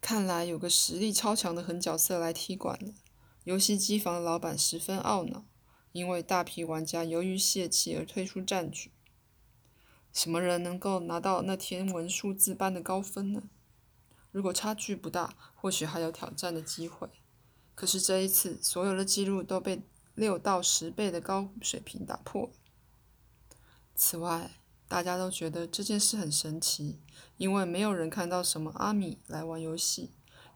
[0.00, 2.92] 看来有个实力超强的狠角色来踢馆了。
[3.48, 5.46] 游戏机房的老板十分懊恼，
[5.92, 8.92] 因为大批玩家由于泄气而退出战局。
[10.12, 13.44] 什么人能够拿到那天文数字般的高分呢？
[14.30, 17.08] 如果差距不大，或许还有挑战的机会。
[17.74, 19.80] 可是这一次，所有的记录都被
[20.14, 22.50] 六到十倍的高水平打破。
[23.94, 27.00] 此外，大家都觉得这件事很神奇，
[27.38, 30.10] 因为没有人看到什么阿米来玩游戏，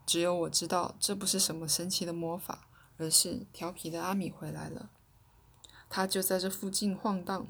[0.05, 4.89] 只有我知道这不是什么神奇的魔法，而是调皮的阿米回来了。
[5.89, 7.47] 他就在这附近晃荡。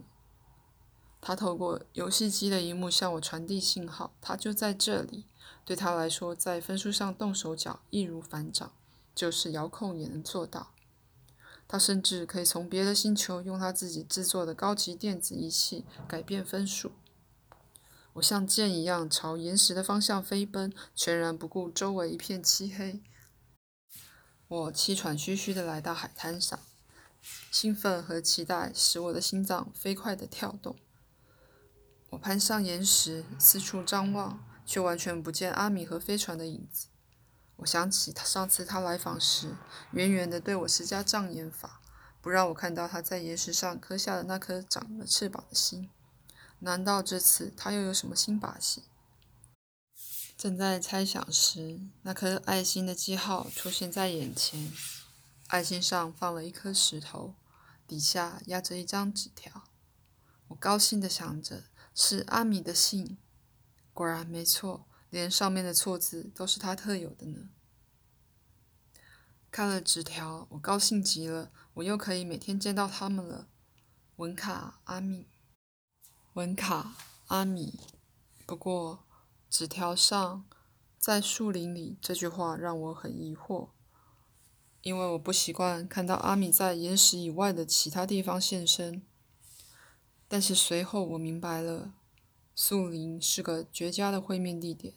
[1.21, 5.25] 他透过游戏机的荧幕向我传递信号，他就在这里。
[5.63, 8.71] 对他来说，在分数上动手脚易如反掌。
[9.15, 10.71] 就是遥控也能做到。
[11.67, 16.91] 他甚至可以从别的星球用他自己制作的高级电子仪器改变分数。
[18.13, 22.99] 我像箭一样朝岩石的方向飞奔，全然不顾周围一片漆黑。
[24.53, 26.59] 我气喘吁吁地来到海滩上，
[27.49, 30.75] 兴奋和期待使我的心脏飞快地跳动。
[32.11, 36.85] 我攀上岩石，四处张望，却完全不见阿米和飞船的影子。
[37.55, 39.55] 我想起他上次他来访时，
[39.93, 41.81] 远远地对我施加障眼法，
[42.21, 45.89] 不让我看到他在岩石上刻下的那颗长了翅膀的心。
[46.59, 48.83] 难道这次他又有什么新把戏？
[50.43, 54.73] 正在猜想时，那颗爱心的记号出现在眼前，
[55.47, 57.36] 爱心上放了一颗石头，
[57.88, 59.63] 底下压着一张纸条。
[60.49, 61.63] 我高兴地想着，
[61.95, 63.17] 是阿米的信。
[63.93, 64.86] 果然没错。
[65.10, 67.47] 连上面的错字都是他特有的呢。
[69.49, 73.47] 看了纸条，我高兴极了，我又可以每天见到他们了。
[74.17, 75.25] 文卡阿米，
[76.34, 76.95] 文卡
[77.27, 77.79] 阿米。
[78.45, 79.02] 不过，
[79.53, 80.43] 纸条上
[80.97, 83.69] “在树林里”这句话让我很疑惑，
[84.81, 89.03] 因为我不习惯看到阿米在岩石以外的其他地方现身。
[90.27, 91.93] 但是随后我明白了，
[92.55, 94.95] 树林是个绝佳的会面地点。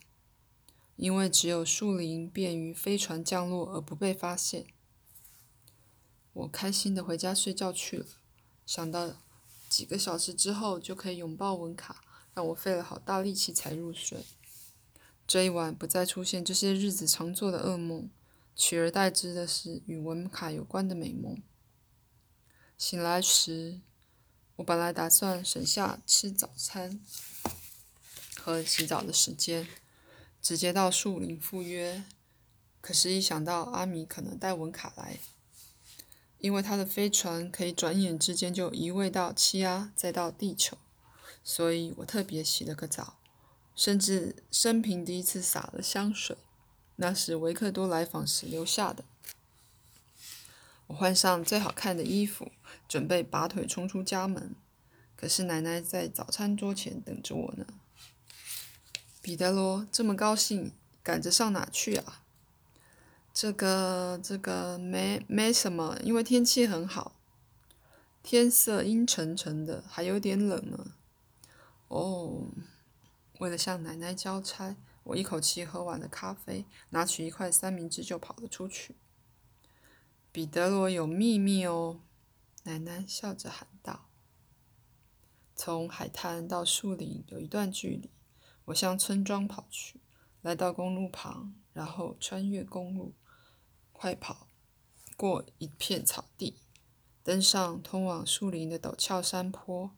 [0.97, 4.69] 因为只有树林便于飞船降落而不被发现，
[6.33, 8.07] 我开心的回家睡觉去了。
[8.64, 9.16] 想到
[9.69, 14.25] 几个小时之后就可以拥抱文卡，让我费了好大力气才入睡。
[15.27, 18.09] 这一晚不再出现这些日子常做的噩梦，
[18.55, 21.43] 取而代之的是与文卡有关的美梦。
[22.79, 23.81] 醒来时，
[24.57, 27.01] 我本来打算省下吃早餐
[28.39, 29.67] 和洗澡的时间。
[30.43, 32.05] 直接到树林赴约，
[32.81, 35.19] 可是，一想到阿米可能带文卡来，
[36.39, 40.79] 因为他的飞船可以转眼之间就移位到气压，再到地球，
[41.43, 43.19] 所以我特别洗了个澡，
[43.77, 46.37] 甚至生平第一次洒了香水，
[46.97, 49.05] 那是维克多来访时留下的。
[50.87, 52.51] 我换上最好看的衣服，
[52.89, 54.55] 准备拔腿冲出家门。
[55.15, 57.67] 可是奶奶在早餐桌前等着我呢。
[59.21, 62.23] 彼得罗这么高兴，赶着上哪去啊？
[63.35, 67.12] 这个，这个没没什么，因为天气很好，
[68.23, 70.93] 天色阴沉沉的，还有点冷呢。
[71.89, 72.47] 哦，
[73.38, 78.96] 为了向奶奶交差，我一口气喝完了咖啡，拿取一块三明治就跑了出去。
[80.33, 82.01] 彼得罗有秘密哦，
[82.64, 84.09] 奶奶笑着喊道。
[85.55, 88.11] 从海滩到树林有一段距离，
[88.66, 90.01] 我向村庄跑去，
[90.42, 93.14] 来到公路旁，然后穿越公路，
[93.92, 94.49] 快跑
[95.16, 96.61] 过一片草地，
[97.22, 99.96] 登上通往树林的陡峭山坡。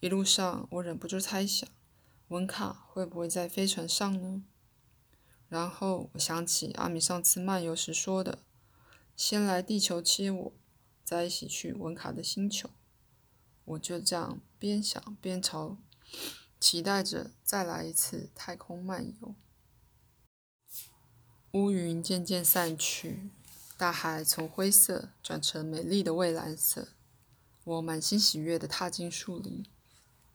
[0.00, 1.68] 一路上，我忍不住猜想，
[2.28, 4.42] 文卡会不会在飞船上呢？
[5.48, 8.40] 然后我想起阿米上次漫游时说的。
[9.14, 10.52] 先来地球接我，
[11.04, 12.70] 再一起去文卡的星球。
[13.64, 15.76] 我就这样边想边朝，
[16.58, 19.34] 期待着再来一次太空漫游。
[21.52, 23.30] 乌云渐渐散去，
[23.78, 26.88] 大海从灰色转成美丽的蔚蓝色。
[27.62, 29.64] 我满心喜悦地踏进树林，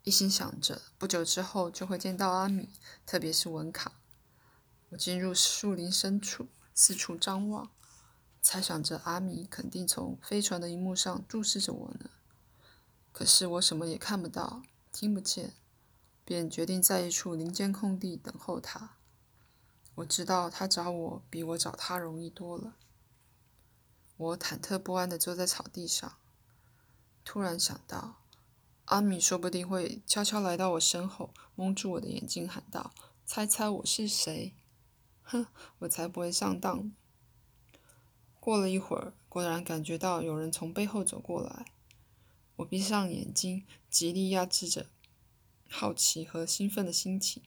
[0.03, 2.69] 一心想着不久之后就会见到阿米，
[3.05, 3.93] 特别是文卡。
[4.89, 7.69] 我进入树林深处，四处张望。
[8.41, 12.09] 猜想着阿米肯定从飞船的荧幕上注视着我呢，
[13.11, 15.53] 可是我什么也看不到，听不见，
[16.23, 18.95] 便决定在一处林间空地等候他。
[19.95, 22.77] 我知道他找我比我找他容易多了。
[24.15, 26.17] 我忐忑不安地坐在草地上，
[27.25, 28.21] 突然想到，
[28.89, 32.91] 阿米说不定会悄悄来到我身后，蒙住我的眼睛，喊道
[33.23, 34.55] ：“猜猜我是谁？”
[35.21, 35.45] 哼，
[35.77, 36.91] 我才不会上当。
[38.39, 41.67] 过了一会儿，果然感觉到有人从背后走过来。
[42.55, 44.87] 我闭上眼睛，极力压制着
[45.69, 47.43] 好奇和兴奋的心情。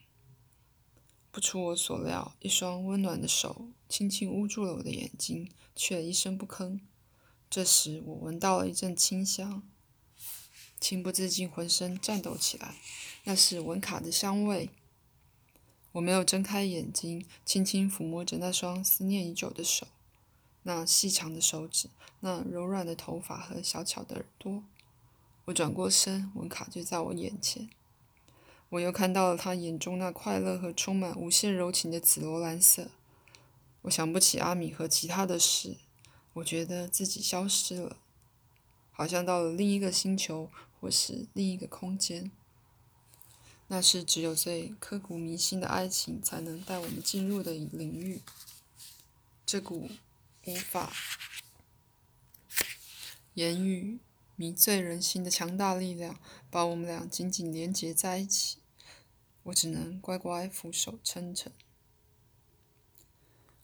[1.33, 6.79] 不出我所料，一双温暖的手轻轻捂住了我的眼睛，却一声不吭。
[7.51, 9.65] 这时，我闻到了一阵清香，
[10.83, 12.75] 情不自禁浑身颤抖起来。
[13.25, 14.69] 那是文卡的香味。
[15.93, 19.87] 我没有睁开眼睛，轻轻抚摸着那双思念已久的手。
[20.65, 21.89] 那细长的手指，
[22.21, 24.65] 那柔软的头发和小巧的耳朵。
[25.45, 27.71] 我转过身，文卡就在我眼前。
[28.71, 32.91] 我又看到了他眼中那快乐和充满无限柔情的紫罗兰色。
[33.83, 35.77] 我想不起阿米和其他的事，
[36.35, 37.99] 我觉得自己消失了，
[38.93, 40.49] 好像到了另一个星球
[40.83, 42.31] 或是另一个空间。
[43.69, 48.21] 那是只有最刻骨铭心的爱情才能带我们进入的领域。
[49.47, 49.89] 这股。
[50.45, 50.93] 无法
[53.35, 54.01] 言语
[54.35, 56.19] 迷醉人心的强大力量，
[56.51, 58.59] 把我们俩紧紧连结在一起。
[59.45, 61.53] 我只能乖乖俯首称臣。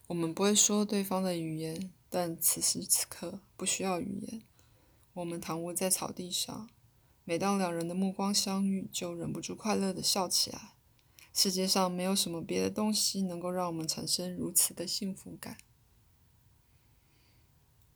[0.06, 4.42] 我们不会说对方的语言，但此时此刻不需要语言。
[5.14, 6.70] 我们躺卧在草地上，
[7.28, 10.72] 每当两人的目光相遇，就忍不住快乐地笑起来。
[11.34, 15.58] 世界上没有什么别的东西能够让我们产生如此的幸福感。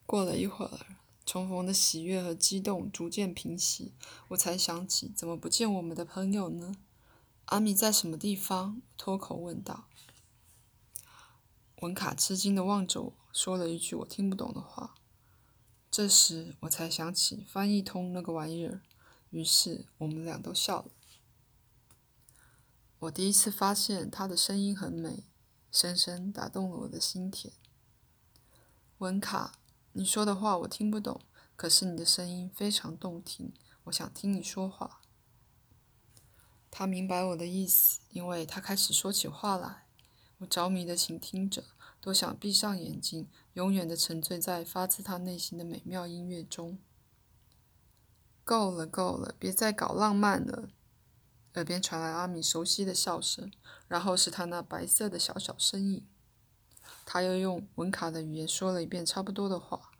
[0.04, 3.94] 过了一会儿，重逢的喜悦和激动逐渐平息，
[4.28, 6.74] 我才想起怎么不见我们的朋友呢？
[7.46, 8.82] 阿米在什么地方？
[8.98, 9.88] 脱口问道。
[11.80, 14.94] 文卡吃惊地望着我，说了一句我听不懂的话。
[15.90, 18.82] 这时我才想起翻译通那个玩意儿，
[19.32, 20.90] 于是我们俩都笑了。
[23.00, 25.24] 我第一次发现他的声音很美，
[25.72, 27.52] 深深打动了我的心田。
[28.98, 29.58] 文卡。
[29.94, 31.20] 你说的话我听不懂，
[31.54, 33.52] 可是你的声音非常动听，
[33.84, 35.02] 我想听你说话。
[36.70, 39.86] 他明白我的意思，因为他开始说起话来。
[40.38, 41.62] 我着迷的倾听着，
[42.00, 46.78] 多想闭上眼睛，永远的沉醉在发自他内心的美妙音乐中。
[48.44, 50.68] 够了，够了，别再搞浪漫了。
[51.54, 53.52] 耳边传来阿米熟悉的笑声，
[53.86, 56.06] 然后是他那白色的小小身影。
[57.04, 59.90] 他又用文卡的语言说了一遍差不多的话。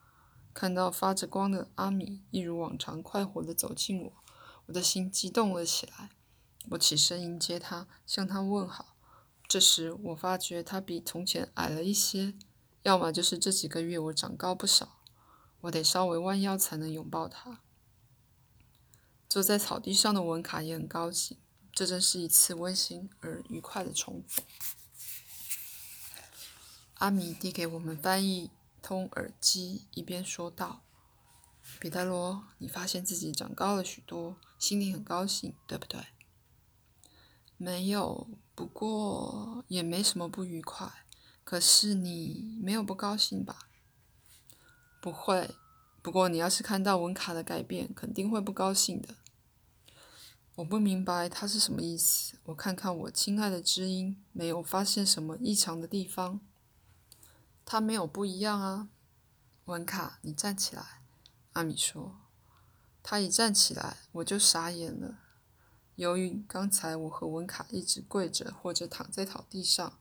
[0.55, 4.13] 看到发着光的阿米一如往常快活地走近我，
[4.67, 6.11] 我的心激动了起来。
[6.71, 8.97] 我起身迎接他，向他问好。
[9.49, 12.35] 这时我发觉他比从前矮了一些，
[12.83, 15.01] 要么就是这几个月我长高不少。
[15.63, 17.61] 我得稍微弯腰才能拥抱他。
[19.33, 21.39] 坐在草地上的文卡也很高兴，
[21.73, 24.45] 这真是一次温馨而愉快的重逢。
[26.97, 28.51] 阿米递给我们翻译
[28.83, 30.83] 通耳机，一边说道
[31.81, 36.09] ：“彼得罗，你发现自己长高了许多，心里很高兴，对不对
[37.57, 41.07] ？”“没有，不过也没什么不愉快。
[41.43, 43.71] 可是你没有不高兴吧
[45.01, 45.57] ？”“不会。
[46.03, 49.15] 不过你要是看到文卡的改变，肯定会不高兴的。
[50.63, 52.37] ”“我不明白他是什么意思。
[52.45, 56.41] 我看看我亲爱的知音，没有发现什么异常的地方。”
[57.67, 58.89] 他没有不一样啊，
[59.65, 61.03] 文卡，你站起来。
[61.55, 62.17] 阿米说。
[63.03, 65.19] 他一站起来，我就傻眼了。
[65.97, 69.99] 由于刚才我和文卡一直跪着或者躺在草地上，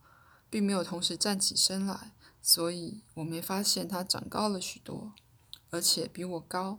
[0.51, 5.13] 并没有同时站起身来，所以我没发现他长高了许多，
[5.71, 6.77] 而且比我高。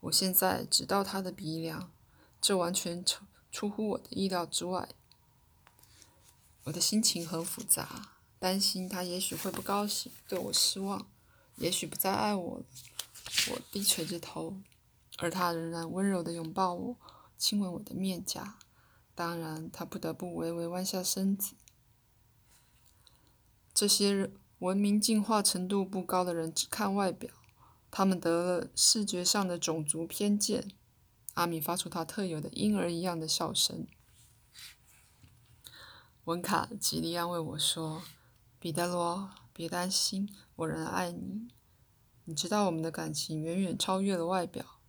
[0.00, 1.90] 我现在只到他的鼻梁，
[2.40, 4.88] 这完全出出乎我的意料之外。
[6.64, 8.10] 我的心情很复杂。
[8.40, 11.08] 担心他也许会不高兴，对我失望，
[11.56, 12.64] 也许不再爱我了。
[13.50, 14.54] 我低垂着头，
[15.16, 16.96] 而他仍然温柔地拥抱我，
[17.36, 18.56] 亲吻我的面颊。
[19.16, 21.56] 当然，他不得不微微弯下身子。
[23.74, 24.30] 这些
[24.60, 27.32] 文明进化程度不高的人只看外表，
[27.90, 30.70] 他们得了视觉上的种族偏见。
[31.38, 33.86] 阿米发出他特有的婴儿一样的笑声。
[36.24, 38.02] 文卡极力安慰我说。
[38.58, 41.46] 彼得罗，别担心，我仍爱你。
[42.24, 44.80] 你知道我们的感情远远超越了外表。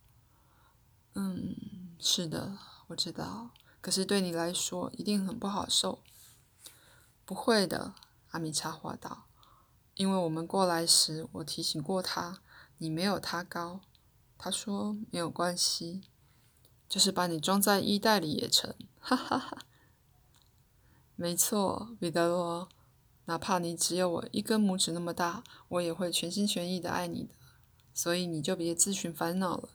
[1.14, 1.56] 嗯，
[2.00, 3.52] 是的，我知道。
[3.80, 6.02] 可是对你来说一定很不好受。
[7.26, 7.94] 不会的，
[8.32, 9.28] 阿米插话道。
[9.94, 12.42] 因为我们过来时，我提醒过他，
[12.80, 13.82] 你没有他高。
[14.36, 16.02] 他说没有关系，
[16.90, 18.76] 就是把你装在衣袋里也成。
[19.00, 19.60] 哈哈哈。
[21.16, 22.68] 没错，彼得罗。
[23.26, 27.36] 哪怕你只有我一根拇指那么大，我也会全心全意的爱你的。
[27.94, 29.70] 所以你就别自寻烦恼了。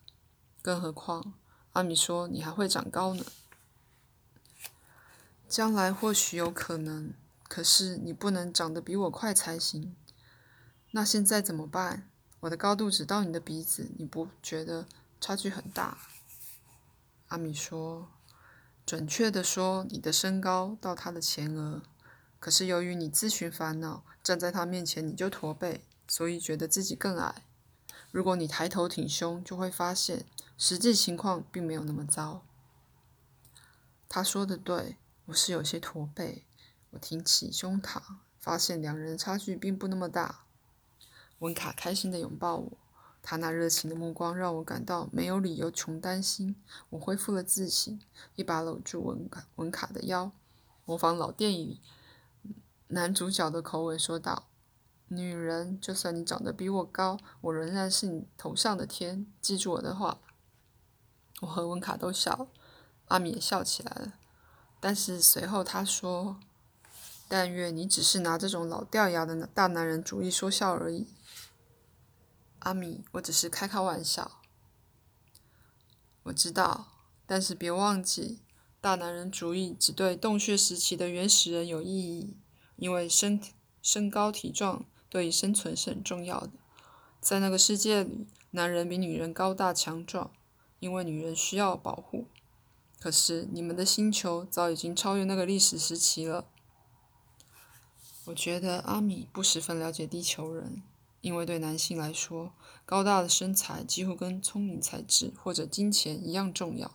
[0.60, 1.34] 更何况，
[1.72, 3.24] 阿米说你还会长高呢。
[5.48, 7.12] 将来或许有可能，
[7.44, 9.94] 可是你不能长得比我快才行。
[10.90, 12.10] 那现在怎么办？
[12.40, 14.86] 我的高度只到你的鼻子，你不觉得
[15.20, 15.96] 差距很大？
[17.34, 18.12] 阿米说，
[18.86, 21.82] 准确的说，你的身高到他的前额。
[22.38, 27.44] 可是由于你自寻烦恼，站在他面前你就驼背，所以觉得自己更矮。
[28.12, 30.26] 如果你抬头挺胸，就会发现
[30.56, 32.44] 实际情况并没有那么糟。
[34.08, 36.44] 他说的对，我是有些驼背。
[36.90, 38.00] 我挺起胸膛，
[38.38, 40.44] 发现两人的差距并不那么大。
[41.40, 42.78] 温卡开心地拥抱我，
[43.26, 46.54] 他那热情的目光让我感到没有理由穷担心。
[46.90, 47.98] 我恢复了自信，
[48.34, 50.30] 一把搂住文卡文卡的腰，
[50.84, 51.80] 模仿老电影。
[52.88, 54.48] 男主角的口吻说道
[55.08, 59.26] ：“女人，就算你长得比我高，我仍然是你头上的天。
[59.40, 60.18] 记住我的话。”
[61.40, 62.48] 我和文卡都笑了，
[63.06, 64.12] 阿米也笑起来了。
[64.80, 66.38] 但是随后他说
[67.26, 71.08] ：“但愿你只是拿这种老掉牙的大男人主义说笑而已。”
[72.64, 74.40] 阿米，我只是开开玩笑。
[76.24, 76.88] 我知道，
[77.26, 78.40] 但是别忘记，
[78.80, 82.36] 大男人主义只对洞穴时期的原始人有意义。
[82.76, 83.40] 因为身
[83.80, 86.50] 身高体壮对于生存是很重要的，
[87.20, 90.32] 在那个世界里，男人比女人高大强壮，
[90.80, 92.26] 因为女人需要保护。
[92.98, 96.48] 可是你们的星球早已经超越那个历史时期了。
[98.24, 100.82] 我觉得阿米不十分了解地球人，
[101.24, 102.52] 因为对男性来说，
[102.84, 106.94] 高大的身材几乎跟聪明才智或者金钱一样重要。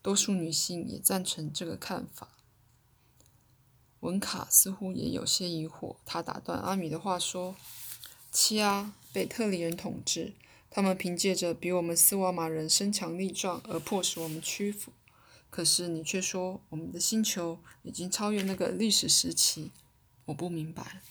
[0.00, 2.28] 多数女性也赞成这个看法。
[3.98, 7.56] 文卡似乎也有些疑惑，他打断阿米的话说
[8.30, 10.34] ：“七阿，被特里人统治，
[10.70, 14.92] 他们凭借着比我们斯瓦玛人身强力壮而迫使我们屈服。
[15.50, 19.72] 可是你却说我们的星球已经超越那个历史时期，
[20.26, 21.02] 我不明白。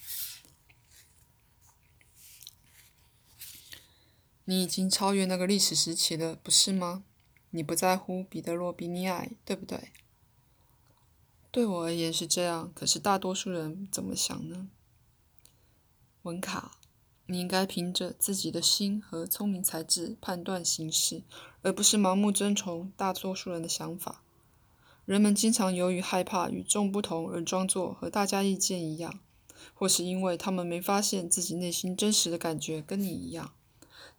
[4.52, 7.06] 你已经超越那个历史时期了，不是吗？
[7.52, 9.93] 你不在乎彼得罗比你矮，对不对？”
[11.49, 14.68] 对我而言是这样，可是大多数人怎么想呢？
[16.24, 16.80] 文卡，
[17.28, 21.24] 你应该凭着自己的心和聪明才智判断形势，
[21.62, 24.22] 而不是盲目遵从大多数人的想法。
[25.06, 29.22] 人们经常由于害怕与众不同而装作和大家意见一样，
[29.74, 33.54] 或是因为他们没发现自己内心真实的感觉跟你一样，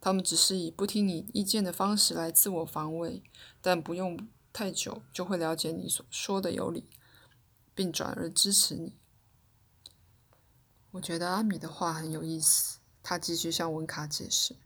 [0.02, 3.22] 他们只是以不听你意见的方式来自我防卫，
[3.62, 6.90] 但不用太久就会了解你所说的有理。
[7.74, 8.98] 并转而支持你。
[10.90, 12.80] 我觉得阿米的话很有意思。
[13.02, 14.56] 他继续向文卡解释：“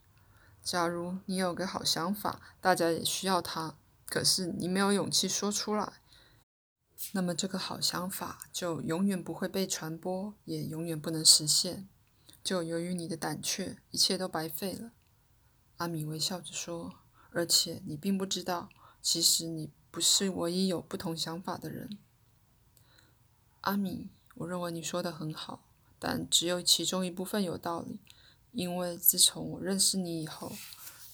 [0.60, 6.02] 假如你有个好想法，大家也需要它，可是你没有勇气说出来，
[7.12, 11.88] 那么这个好想法就永远不会被传播，也永远不能实现。
[12.42, 14.90] 就由于你的胆怯，一切都白费了。”
[15.76, 16.94] 阿米微笑着说
[17.32, 18.70] ：“而且你并不知道，
[19.02, 21.98] 其实你不是唯一有不同想法的人。”
[23.62, 25.68] 阿米，我认为你说的很好，
[25.98, 28.00] 但只有其中一部分有道理。
[28.52, 30.52] 因为自从我认识你以后，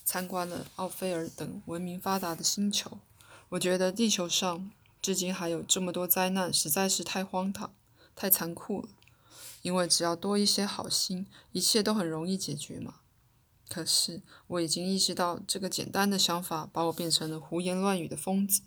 [0.04, 2.98] 参观了奥菲尔等文明发达的星球，
[3.48, 7.74] 我觉得地球上至今还有这么多灾难，实在是太荒唐、
[8.14, 8.88] 太残酷了。
[9.62, 13.00] 因为只要多一些好心，一切都很容易解决嘛。
[13.72, 18.60] 可是我已经意识到，这个简单的想法把我变成了胡言乱语的疯子，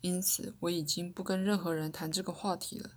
[0.00, 2.90] 因此我已经不跟任何人谈这个话题了。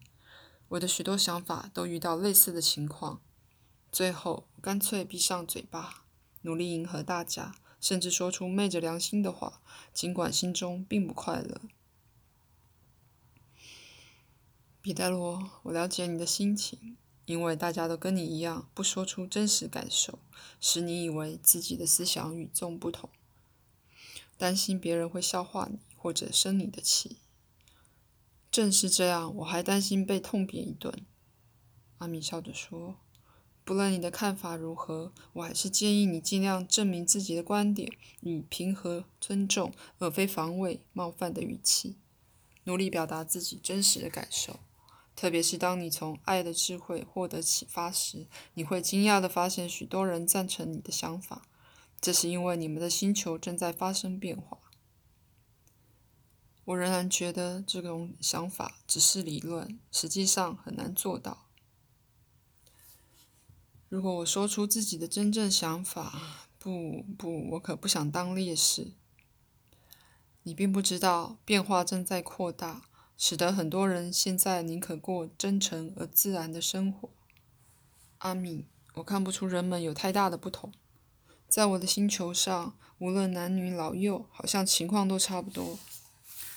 [0.69, 3.21] 我的许多想法都遇到类似的情况。
[3.91, 6.05] 最后，干脆闭上嘴巴，
[6.41, 9.61] 努力迎合大家，甚至说出昧着良心的话，
[9.93, 11.61] 尽管心中并不快乐。
[14.81, 16.97] 彼得罗，我了解你的心情，
[17.27, 20.17] 因为大家都跟你一样，不说出真实感受，
[20.61, 23.09] 使你以为自己的思想与众不同，
[24.37, 27.17] 担心别人会笑话你或者生你的气。
[28.49, 31.05] 正是这样，我还担心被痛扁一顿。
[31.97, 32.95] 阿米笑着说。
[33.65, 41.97] 不论你的看法如何，我还是建议你尽量证明自己的观点，以平和、尊重而非防卫、冒犯的语气，
[42.63, 44.61] 努力表达自己真实的感受。
[45.17, 51.41] 特别是当你从爱的智慧获得启发时，你会惊讶地发现许多人赞成你的想法。
[51.99, 54.59] 这是因为你们的星球正在发生变化。
[56.65, 61.47] 我仍然觉得这种想法只是理论，实际上很难做到。
[63.89, 68.91] 如果我说出自己的真正想法，不不，我可不想当烈士。
[70.43, 72.86] 你并不知道，变化正在扩大，
[73.17, 77.09] 使得很多人现在宁可过真诚而自然的生活。
[78.19, 80.71] 阿米，我看不出人们有太大的不同。
[81.49, 85.79] 在我的星球上，无论男女老幼，好像情况都差不多。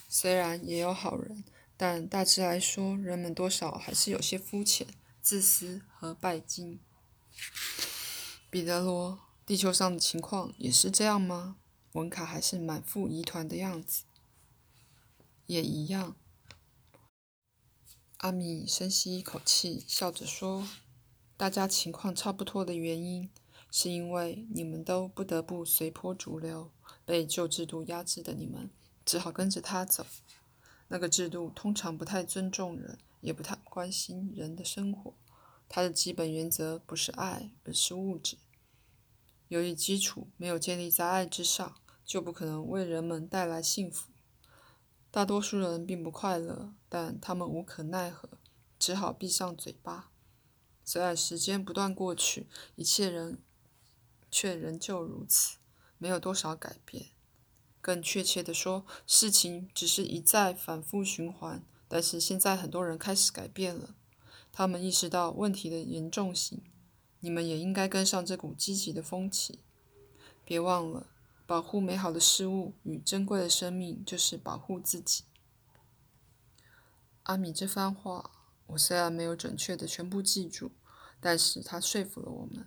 [0.08, 1.44] 虽然也有好人，
[1.76, 4.86] 但大致来说，人们多少还是有些肤浅、
[5.22, 6.80] 自私和拜金。
[8.50, 11.56] 彼得罗，地球上的情况也是这样吗？
[11.92, 14.02] 文卡还是满腹疑团的样子。
[15.46, 16.16] 也一样。
[18.20, 20.68] 阿米深吸一口气，笑着说
[21.38, 23.30] ：“大家情况差不多的原因，
[23.70, 26.70] 是因为你们都不得不随波逐流，
[27.06, 28.68] 被旧制度压制的你们，
[29.06, 30.04] 只好跟着他走。
[30.88, 35.14] 那个制度通常不太尊重人，也不太关心人的生活。”
[35.66, 38.36] 它的基本原则不是爱，而是物质。
[39.48, 44.09] 由于基础没有建立在爱之上，就不可能为人们带来幸福。
[45.10, 48.28] 大多数人并不快乐，但他们无可奈何，
[48.78, 50.10] 只好闭上嘴巴。
[50.84, 52.46] 虽然时间不断过去，
[52.76, 53.42] 一切人
[54.30, 55.58] 却仍旧如此，
[55.98, 57.10] 没有多少改变。
[57.80, 61.64] 更确切地说，事情只是一再反复循环。
[61.88, 63.96] 但是现在很多人开始改变了。
[64.52, 66.62] 他们意识到问题的严重性，
[67.18, 69.58] 你们也应该跟上这股积极的风气。
[70.44, 71.09] 别忘了，
[71.50, 75.24] 保护美好的事物与珍贵的生命，就是保护自己。
[77.24, 78.30] 阿米这番话，
[78.68, 80.70] 我虽然没有准确的全部记住，
[81.18, 82.64] 但是他说服了我们。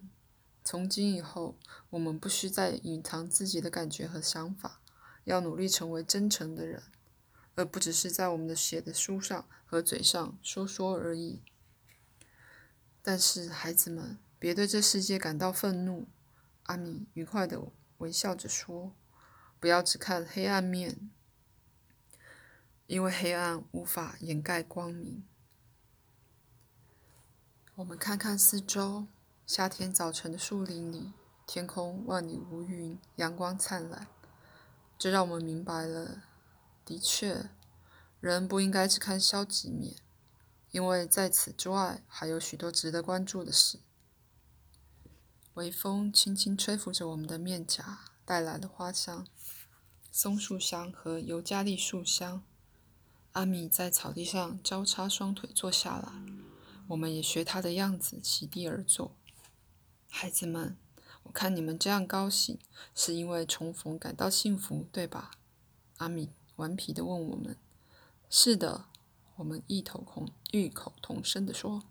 [0.66, 1.58] 从今以后，
[1.92, 4.82] 我们不需再隐藏自己的感觉和想法，
[5.24, 6.84] 要努力成为真诚的人，
[7.56, 11.42] 而不只是在我们的写的书上和嘴上说说而已。
[13.02, 16.10] 但是，孩子们，别对这世界感到愤怒。”
[16.64, 17.62] 阿米愉快的
[17.98, 18.94] 微笑着说
[19.60, 21.10] ，“不要只看黑暗面，
[22.88, 25.24] 因为黑暗无法掩盖光明。
[27.76, 29.08] 我们看看四周，
[29.46, 31.14] 夏天早晨的树林里，
[31.46, 34.08] 天空万里无云，阳光灿烂。
[34.98, 36.24] 这让我们明白了，
[36.86, 37.50] 的确，
[38.20, 39.96] 人不应该只看消极面。”
[40.72, 43.80] 因为在此之外，还有许多值得关注的事。
[45.56, 49.28] 微风轻轻吹拂着我们的面颊，带来了花香、
[50.12, 52.44] 松树香和尤加利树香。
[53.34, 56.12] 阿米在草地上交叉双腿坐下来，
[56.88, 59.16] 我们也学他的样子席地而坐。
[60.10, 60.76] 孩子们，
[61.24, 62.58] 我看你们这样高兴，
[62.96, 65.32] 是因为重逢感到幸福，对吧？
[65.98, 67.56] 阿米顽皮地问我们
[68.28, 68.86] ：“是的。”
[69.38, 71.84] 我们异口同异口同声地说：“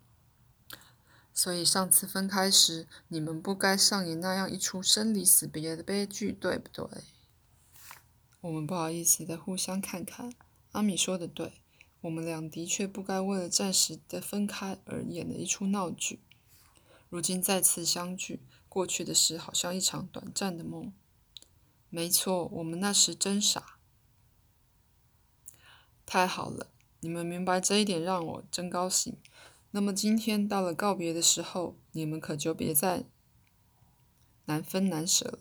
[1.35, 6.87] 所以上次分开时，你们不该上演那样一出生离死别的悲剧，对不对？
[8.41, 10.33] 我们不好意思的互相看看。
[10.73, 11.55] 阿米说的对，
[12.03, 16.21] 我们俩的确不该为了暂时的分开而演了一出闹剧。
[17.09, 20.93] 如今再次相聚，过去的事好像一场短暂的梦。
[21.89, 23.77] 没错，我们那时真傻。
[26.05, 26.69] 太好了，
[27.01, 29.17] 你们明白这一点让我真高兴。
[29.75, 33.07] 那么今天到了告别的时候，你们可就别再
[34.45, 35.39] 难分难舍了。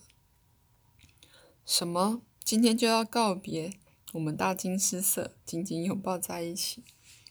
[1.66, 2.22] 什么？
[2.42, 3.78] 今天就要告别？
[4.14, 6.86] 我们大惊失色，紧紧拥抱在一起，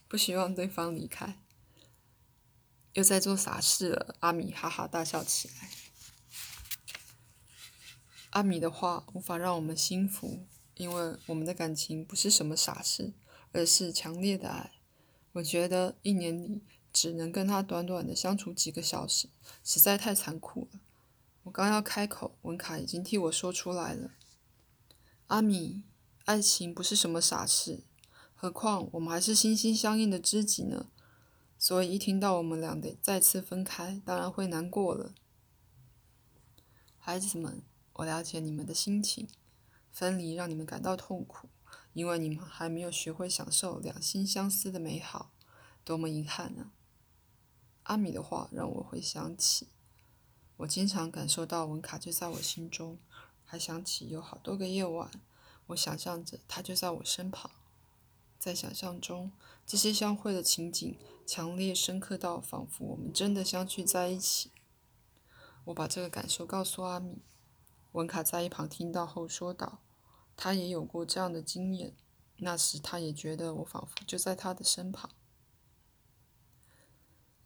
[0.07, 1.39] 不希望对方离开。
[2.93, 5.69] 又在做傻事了，阿米哈哈大笑起来。
[8.29, 10.45] 阿米的话无法让我们心服，
[10.75, 13.13] 因为我们的感情不是什么傻事，
[13.53, 14.73] 而是强烈的爱。
[15.31, 16.61] 我觉得一年里。
[16.93, 19.29] 只能跟他短短的相处几个小时，
[19.63, 20.79] 实在太残酷了。
[21.43, 24.11] 我刚要开口，文卡已经替我说出来了。
[25.27, 25.83] 阿米，
[26.25, 27.83] 爱情不是什么傻事，
[28.35, 30.87] 何况我们还是心心相印的知己呢。
[31.57, 35.13] 所以一听到我们俩得再次分开，当然会难过了。
[36.97, 37.63] 孩子们，
[37.93, 39.27] 我了解你们的心情，
[39.91, 41.49] 分离让你们感到痛苦，
[41.93, 45.31] 因为你们还没有学会享受两心相思的美好，
[45.83, 46.73] 多么遗憾啊！
[47.91, 49.67] 阿米的话让我回想起，
[50.55, 52.97] 我经常感受到文卡就在我心中，
[53.43, 55.11] 还想起有好多个夜晚，
[55.67, 57.51] 我想象着他就在我身旁，
[58.39, 59.33] 在想象中，
[59.67, 64.51] 这些相会的情景强烈深刻到仿佛我们真的相聚在一起。
[65.65, 67.17] 我把这个感受告诉阿米，
[67.91, 69.79] 文卡在一旁听到后说道，
[70.37, 71.93] 他也有过这样的经验，
[72.37, 75.09] 那时他也觉得我仿佛就在他的身旁。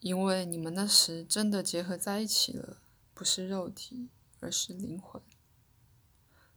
[0.06, 2.78] 因为你们那时真的结合在一起了，
[3.16, 5.20] 不是肉体，而是灵魂。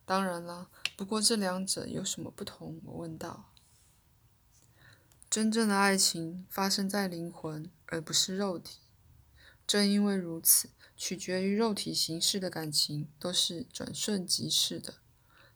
[0.05, 0.69] 当然了，
[0.99, 2.79] 不过这两者有什么不同？
[2.85, 3.55] 我问道。
[5.31, 8.81] 真正的爱情发生在灵魂，而不是肉体。
[9.67, 14.97] 正因为如此，取决于肉体形式的感情都是转瞬即逝的。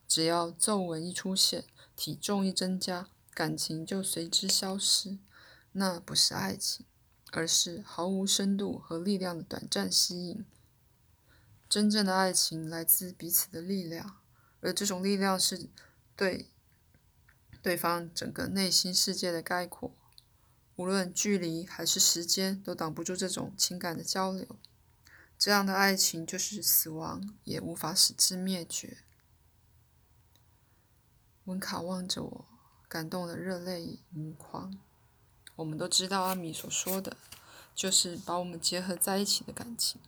[0.07, 1.65] 只要皱纹一出现，
[1.95, 5.19] 体重一增加，感情就随之消失。
[5.73, 6.87] 那不是爱情。
[7.35, 10.45] 而是毫无深度和力量的短暂吸引。
[11.67, 14.21] 真正的爱情来自彼此的力量，
[14.61, 15.67] 而这种力量是
[16.15, 16.51] 对
[17.63, 19.95] 对方整个内心世界的概括。
[20.75, 24.47] 无论距离还是时间，都挡不住这种情感的交流。
[25.35, 28.99] 这样的爱情就是死亡，也无法使之灭绝。
[31.45, 32.45] 温卡望着我，
[32.87, 34.79] 感动得热泪盈眶。
[35.55, 37.15] 我们都知道阿米所说的，
[37.75, 40.01] 就是把我们结合在一起的感情。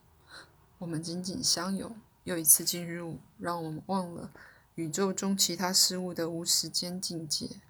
[0.80, 4.32] 我们紧紧相拥，又一次进入让我们忘了
[4.76, 7.62] 宇宙中其他事物的无时间境界。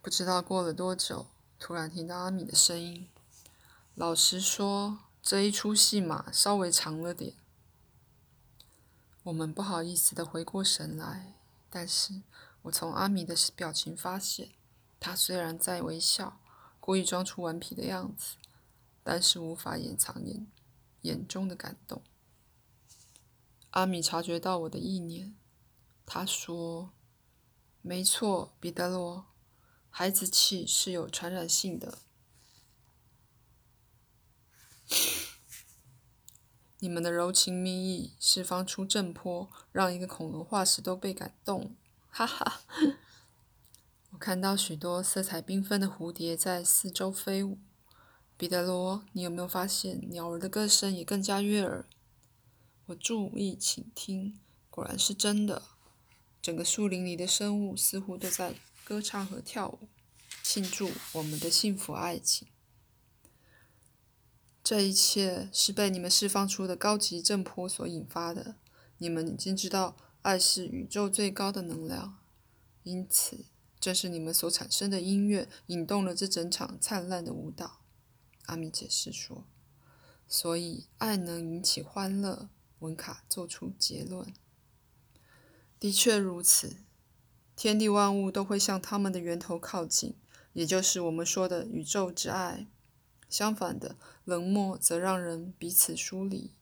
[0.00, 1.26] 不知道过了多久，
[1.58, 3.08] 突然听到阿米的声音。
[3.94, 7.34] 老实说，这一出戏码稍微长了点。
[9.24, 11.34] 我们不好意思的回过神来，
[11.70, 12.22] 但是
[12.62, 14.50] 我从阿米的表情发现。
[15.04, 16.40] 他虽然在微笑，
[16.80, 18.36] 故意装出顽皮的样子，
[19.02, 20.46] 但是无法掩藏眼
[21.02, 22.02] 眼中的感动。
[23.72, 25.36] 阿米察觉到我的意念，
[26.06, 26.94] 他说
[27.82, 29.26] ：“没错，彼得罗，
[29.90, 31.98] 孩子气是有传染性的。
[36.78, 41.76] 你们的柔情蜜意释放出震波，让一个恐龙化石都被感动。”
[42.08, 42.62] 哈哈。
[44.14, 47.58] 我看到许多色彩缤纷的蝴蝶在四周飞舞。
[48.36, 51.84] 彼得罗，你有没有发现鸟儿的歌声也更加悦耳？
[52.86, 54.38] 我注意倾听，
[54.70, 55.62] 果然是真的。
[56.40, 58.54] 整个树林里的生物似乎都在
[58.84, 59.88] 歌唱和跳舞，
[60.44, 62.46] 庆祝我们的幸福爱情。
[64.62, 68.54] 这一切是被你们释放出的高级震波所引发的。
[68.98, 72.16] 你们已经知道，爱是宇宙最高的能量，
[72.84, 73.46] 因此。
[73.84, 77.82] 正是你们所产生的音乐引动了这整场灿烂的舞蹈，
[78.46, 79.46] 阿米解释说。
[80.26, 84.32] 所以爱能引起欢乐，文卡做出结论。
[85.78, 86.78] 的确如此，
[87.54, 90.14] 天地万物都会向他们的源头靠近，
[90.54, 92.66] 也就是我们说的宇宙之爱。
[93.28, 96.54] 相反的，冷漠则让人彼此疏离。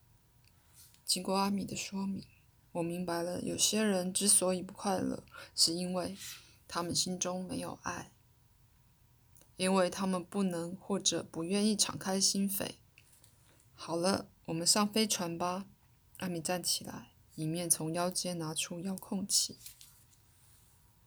[1.05, 2.25] 经过阿米的说明，
[2.73, 5.23] 我明白了，有些人之所以不快乐，
[5.55, 6.17] 是因为。
[6.75, 8.11] 他们心中没有爱，
[9.57, 12.77] 因为他们不能或者不愿意敞开心扉。
[13.75, 15.67] 好了，我们上飞船吧。
[16.17, 19.59] 艾米站起来，一面从腰间拿出遥控器。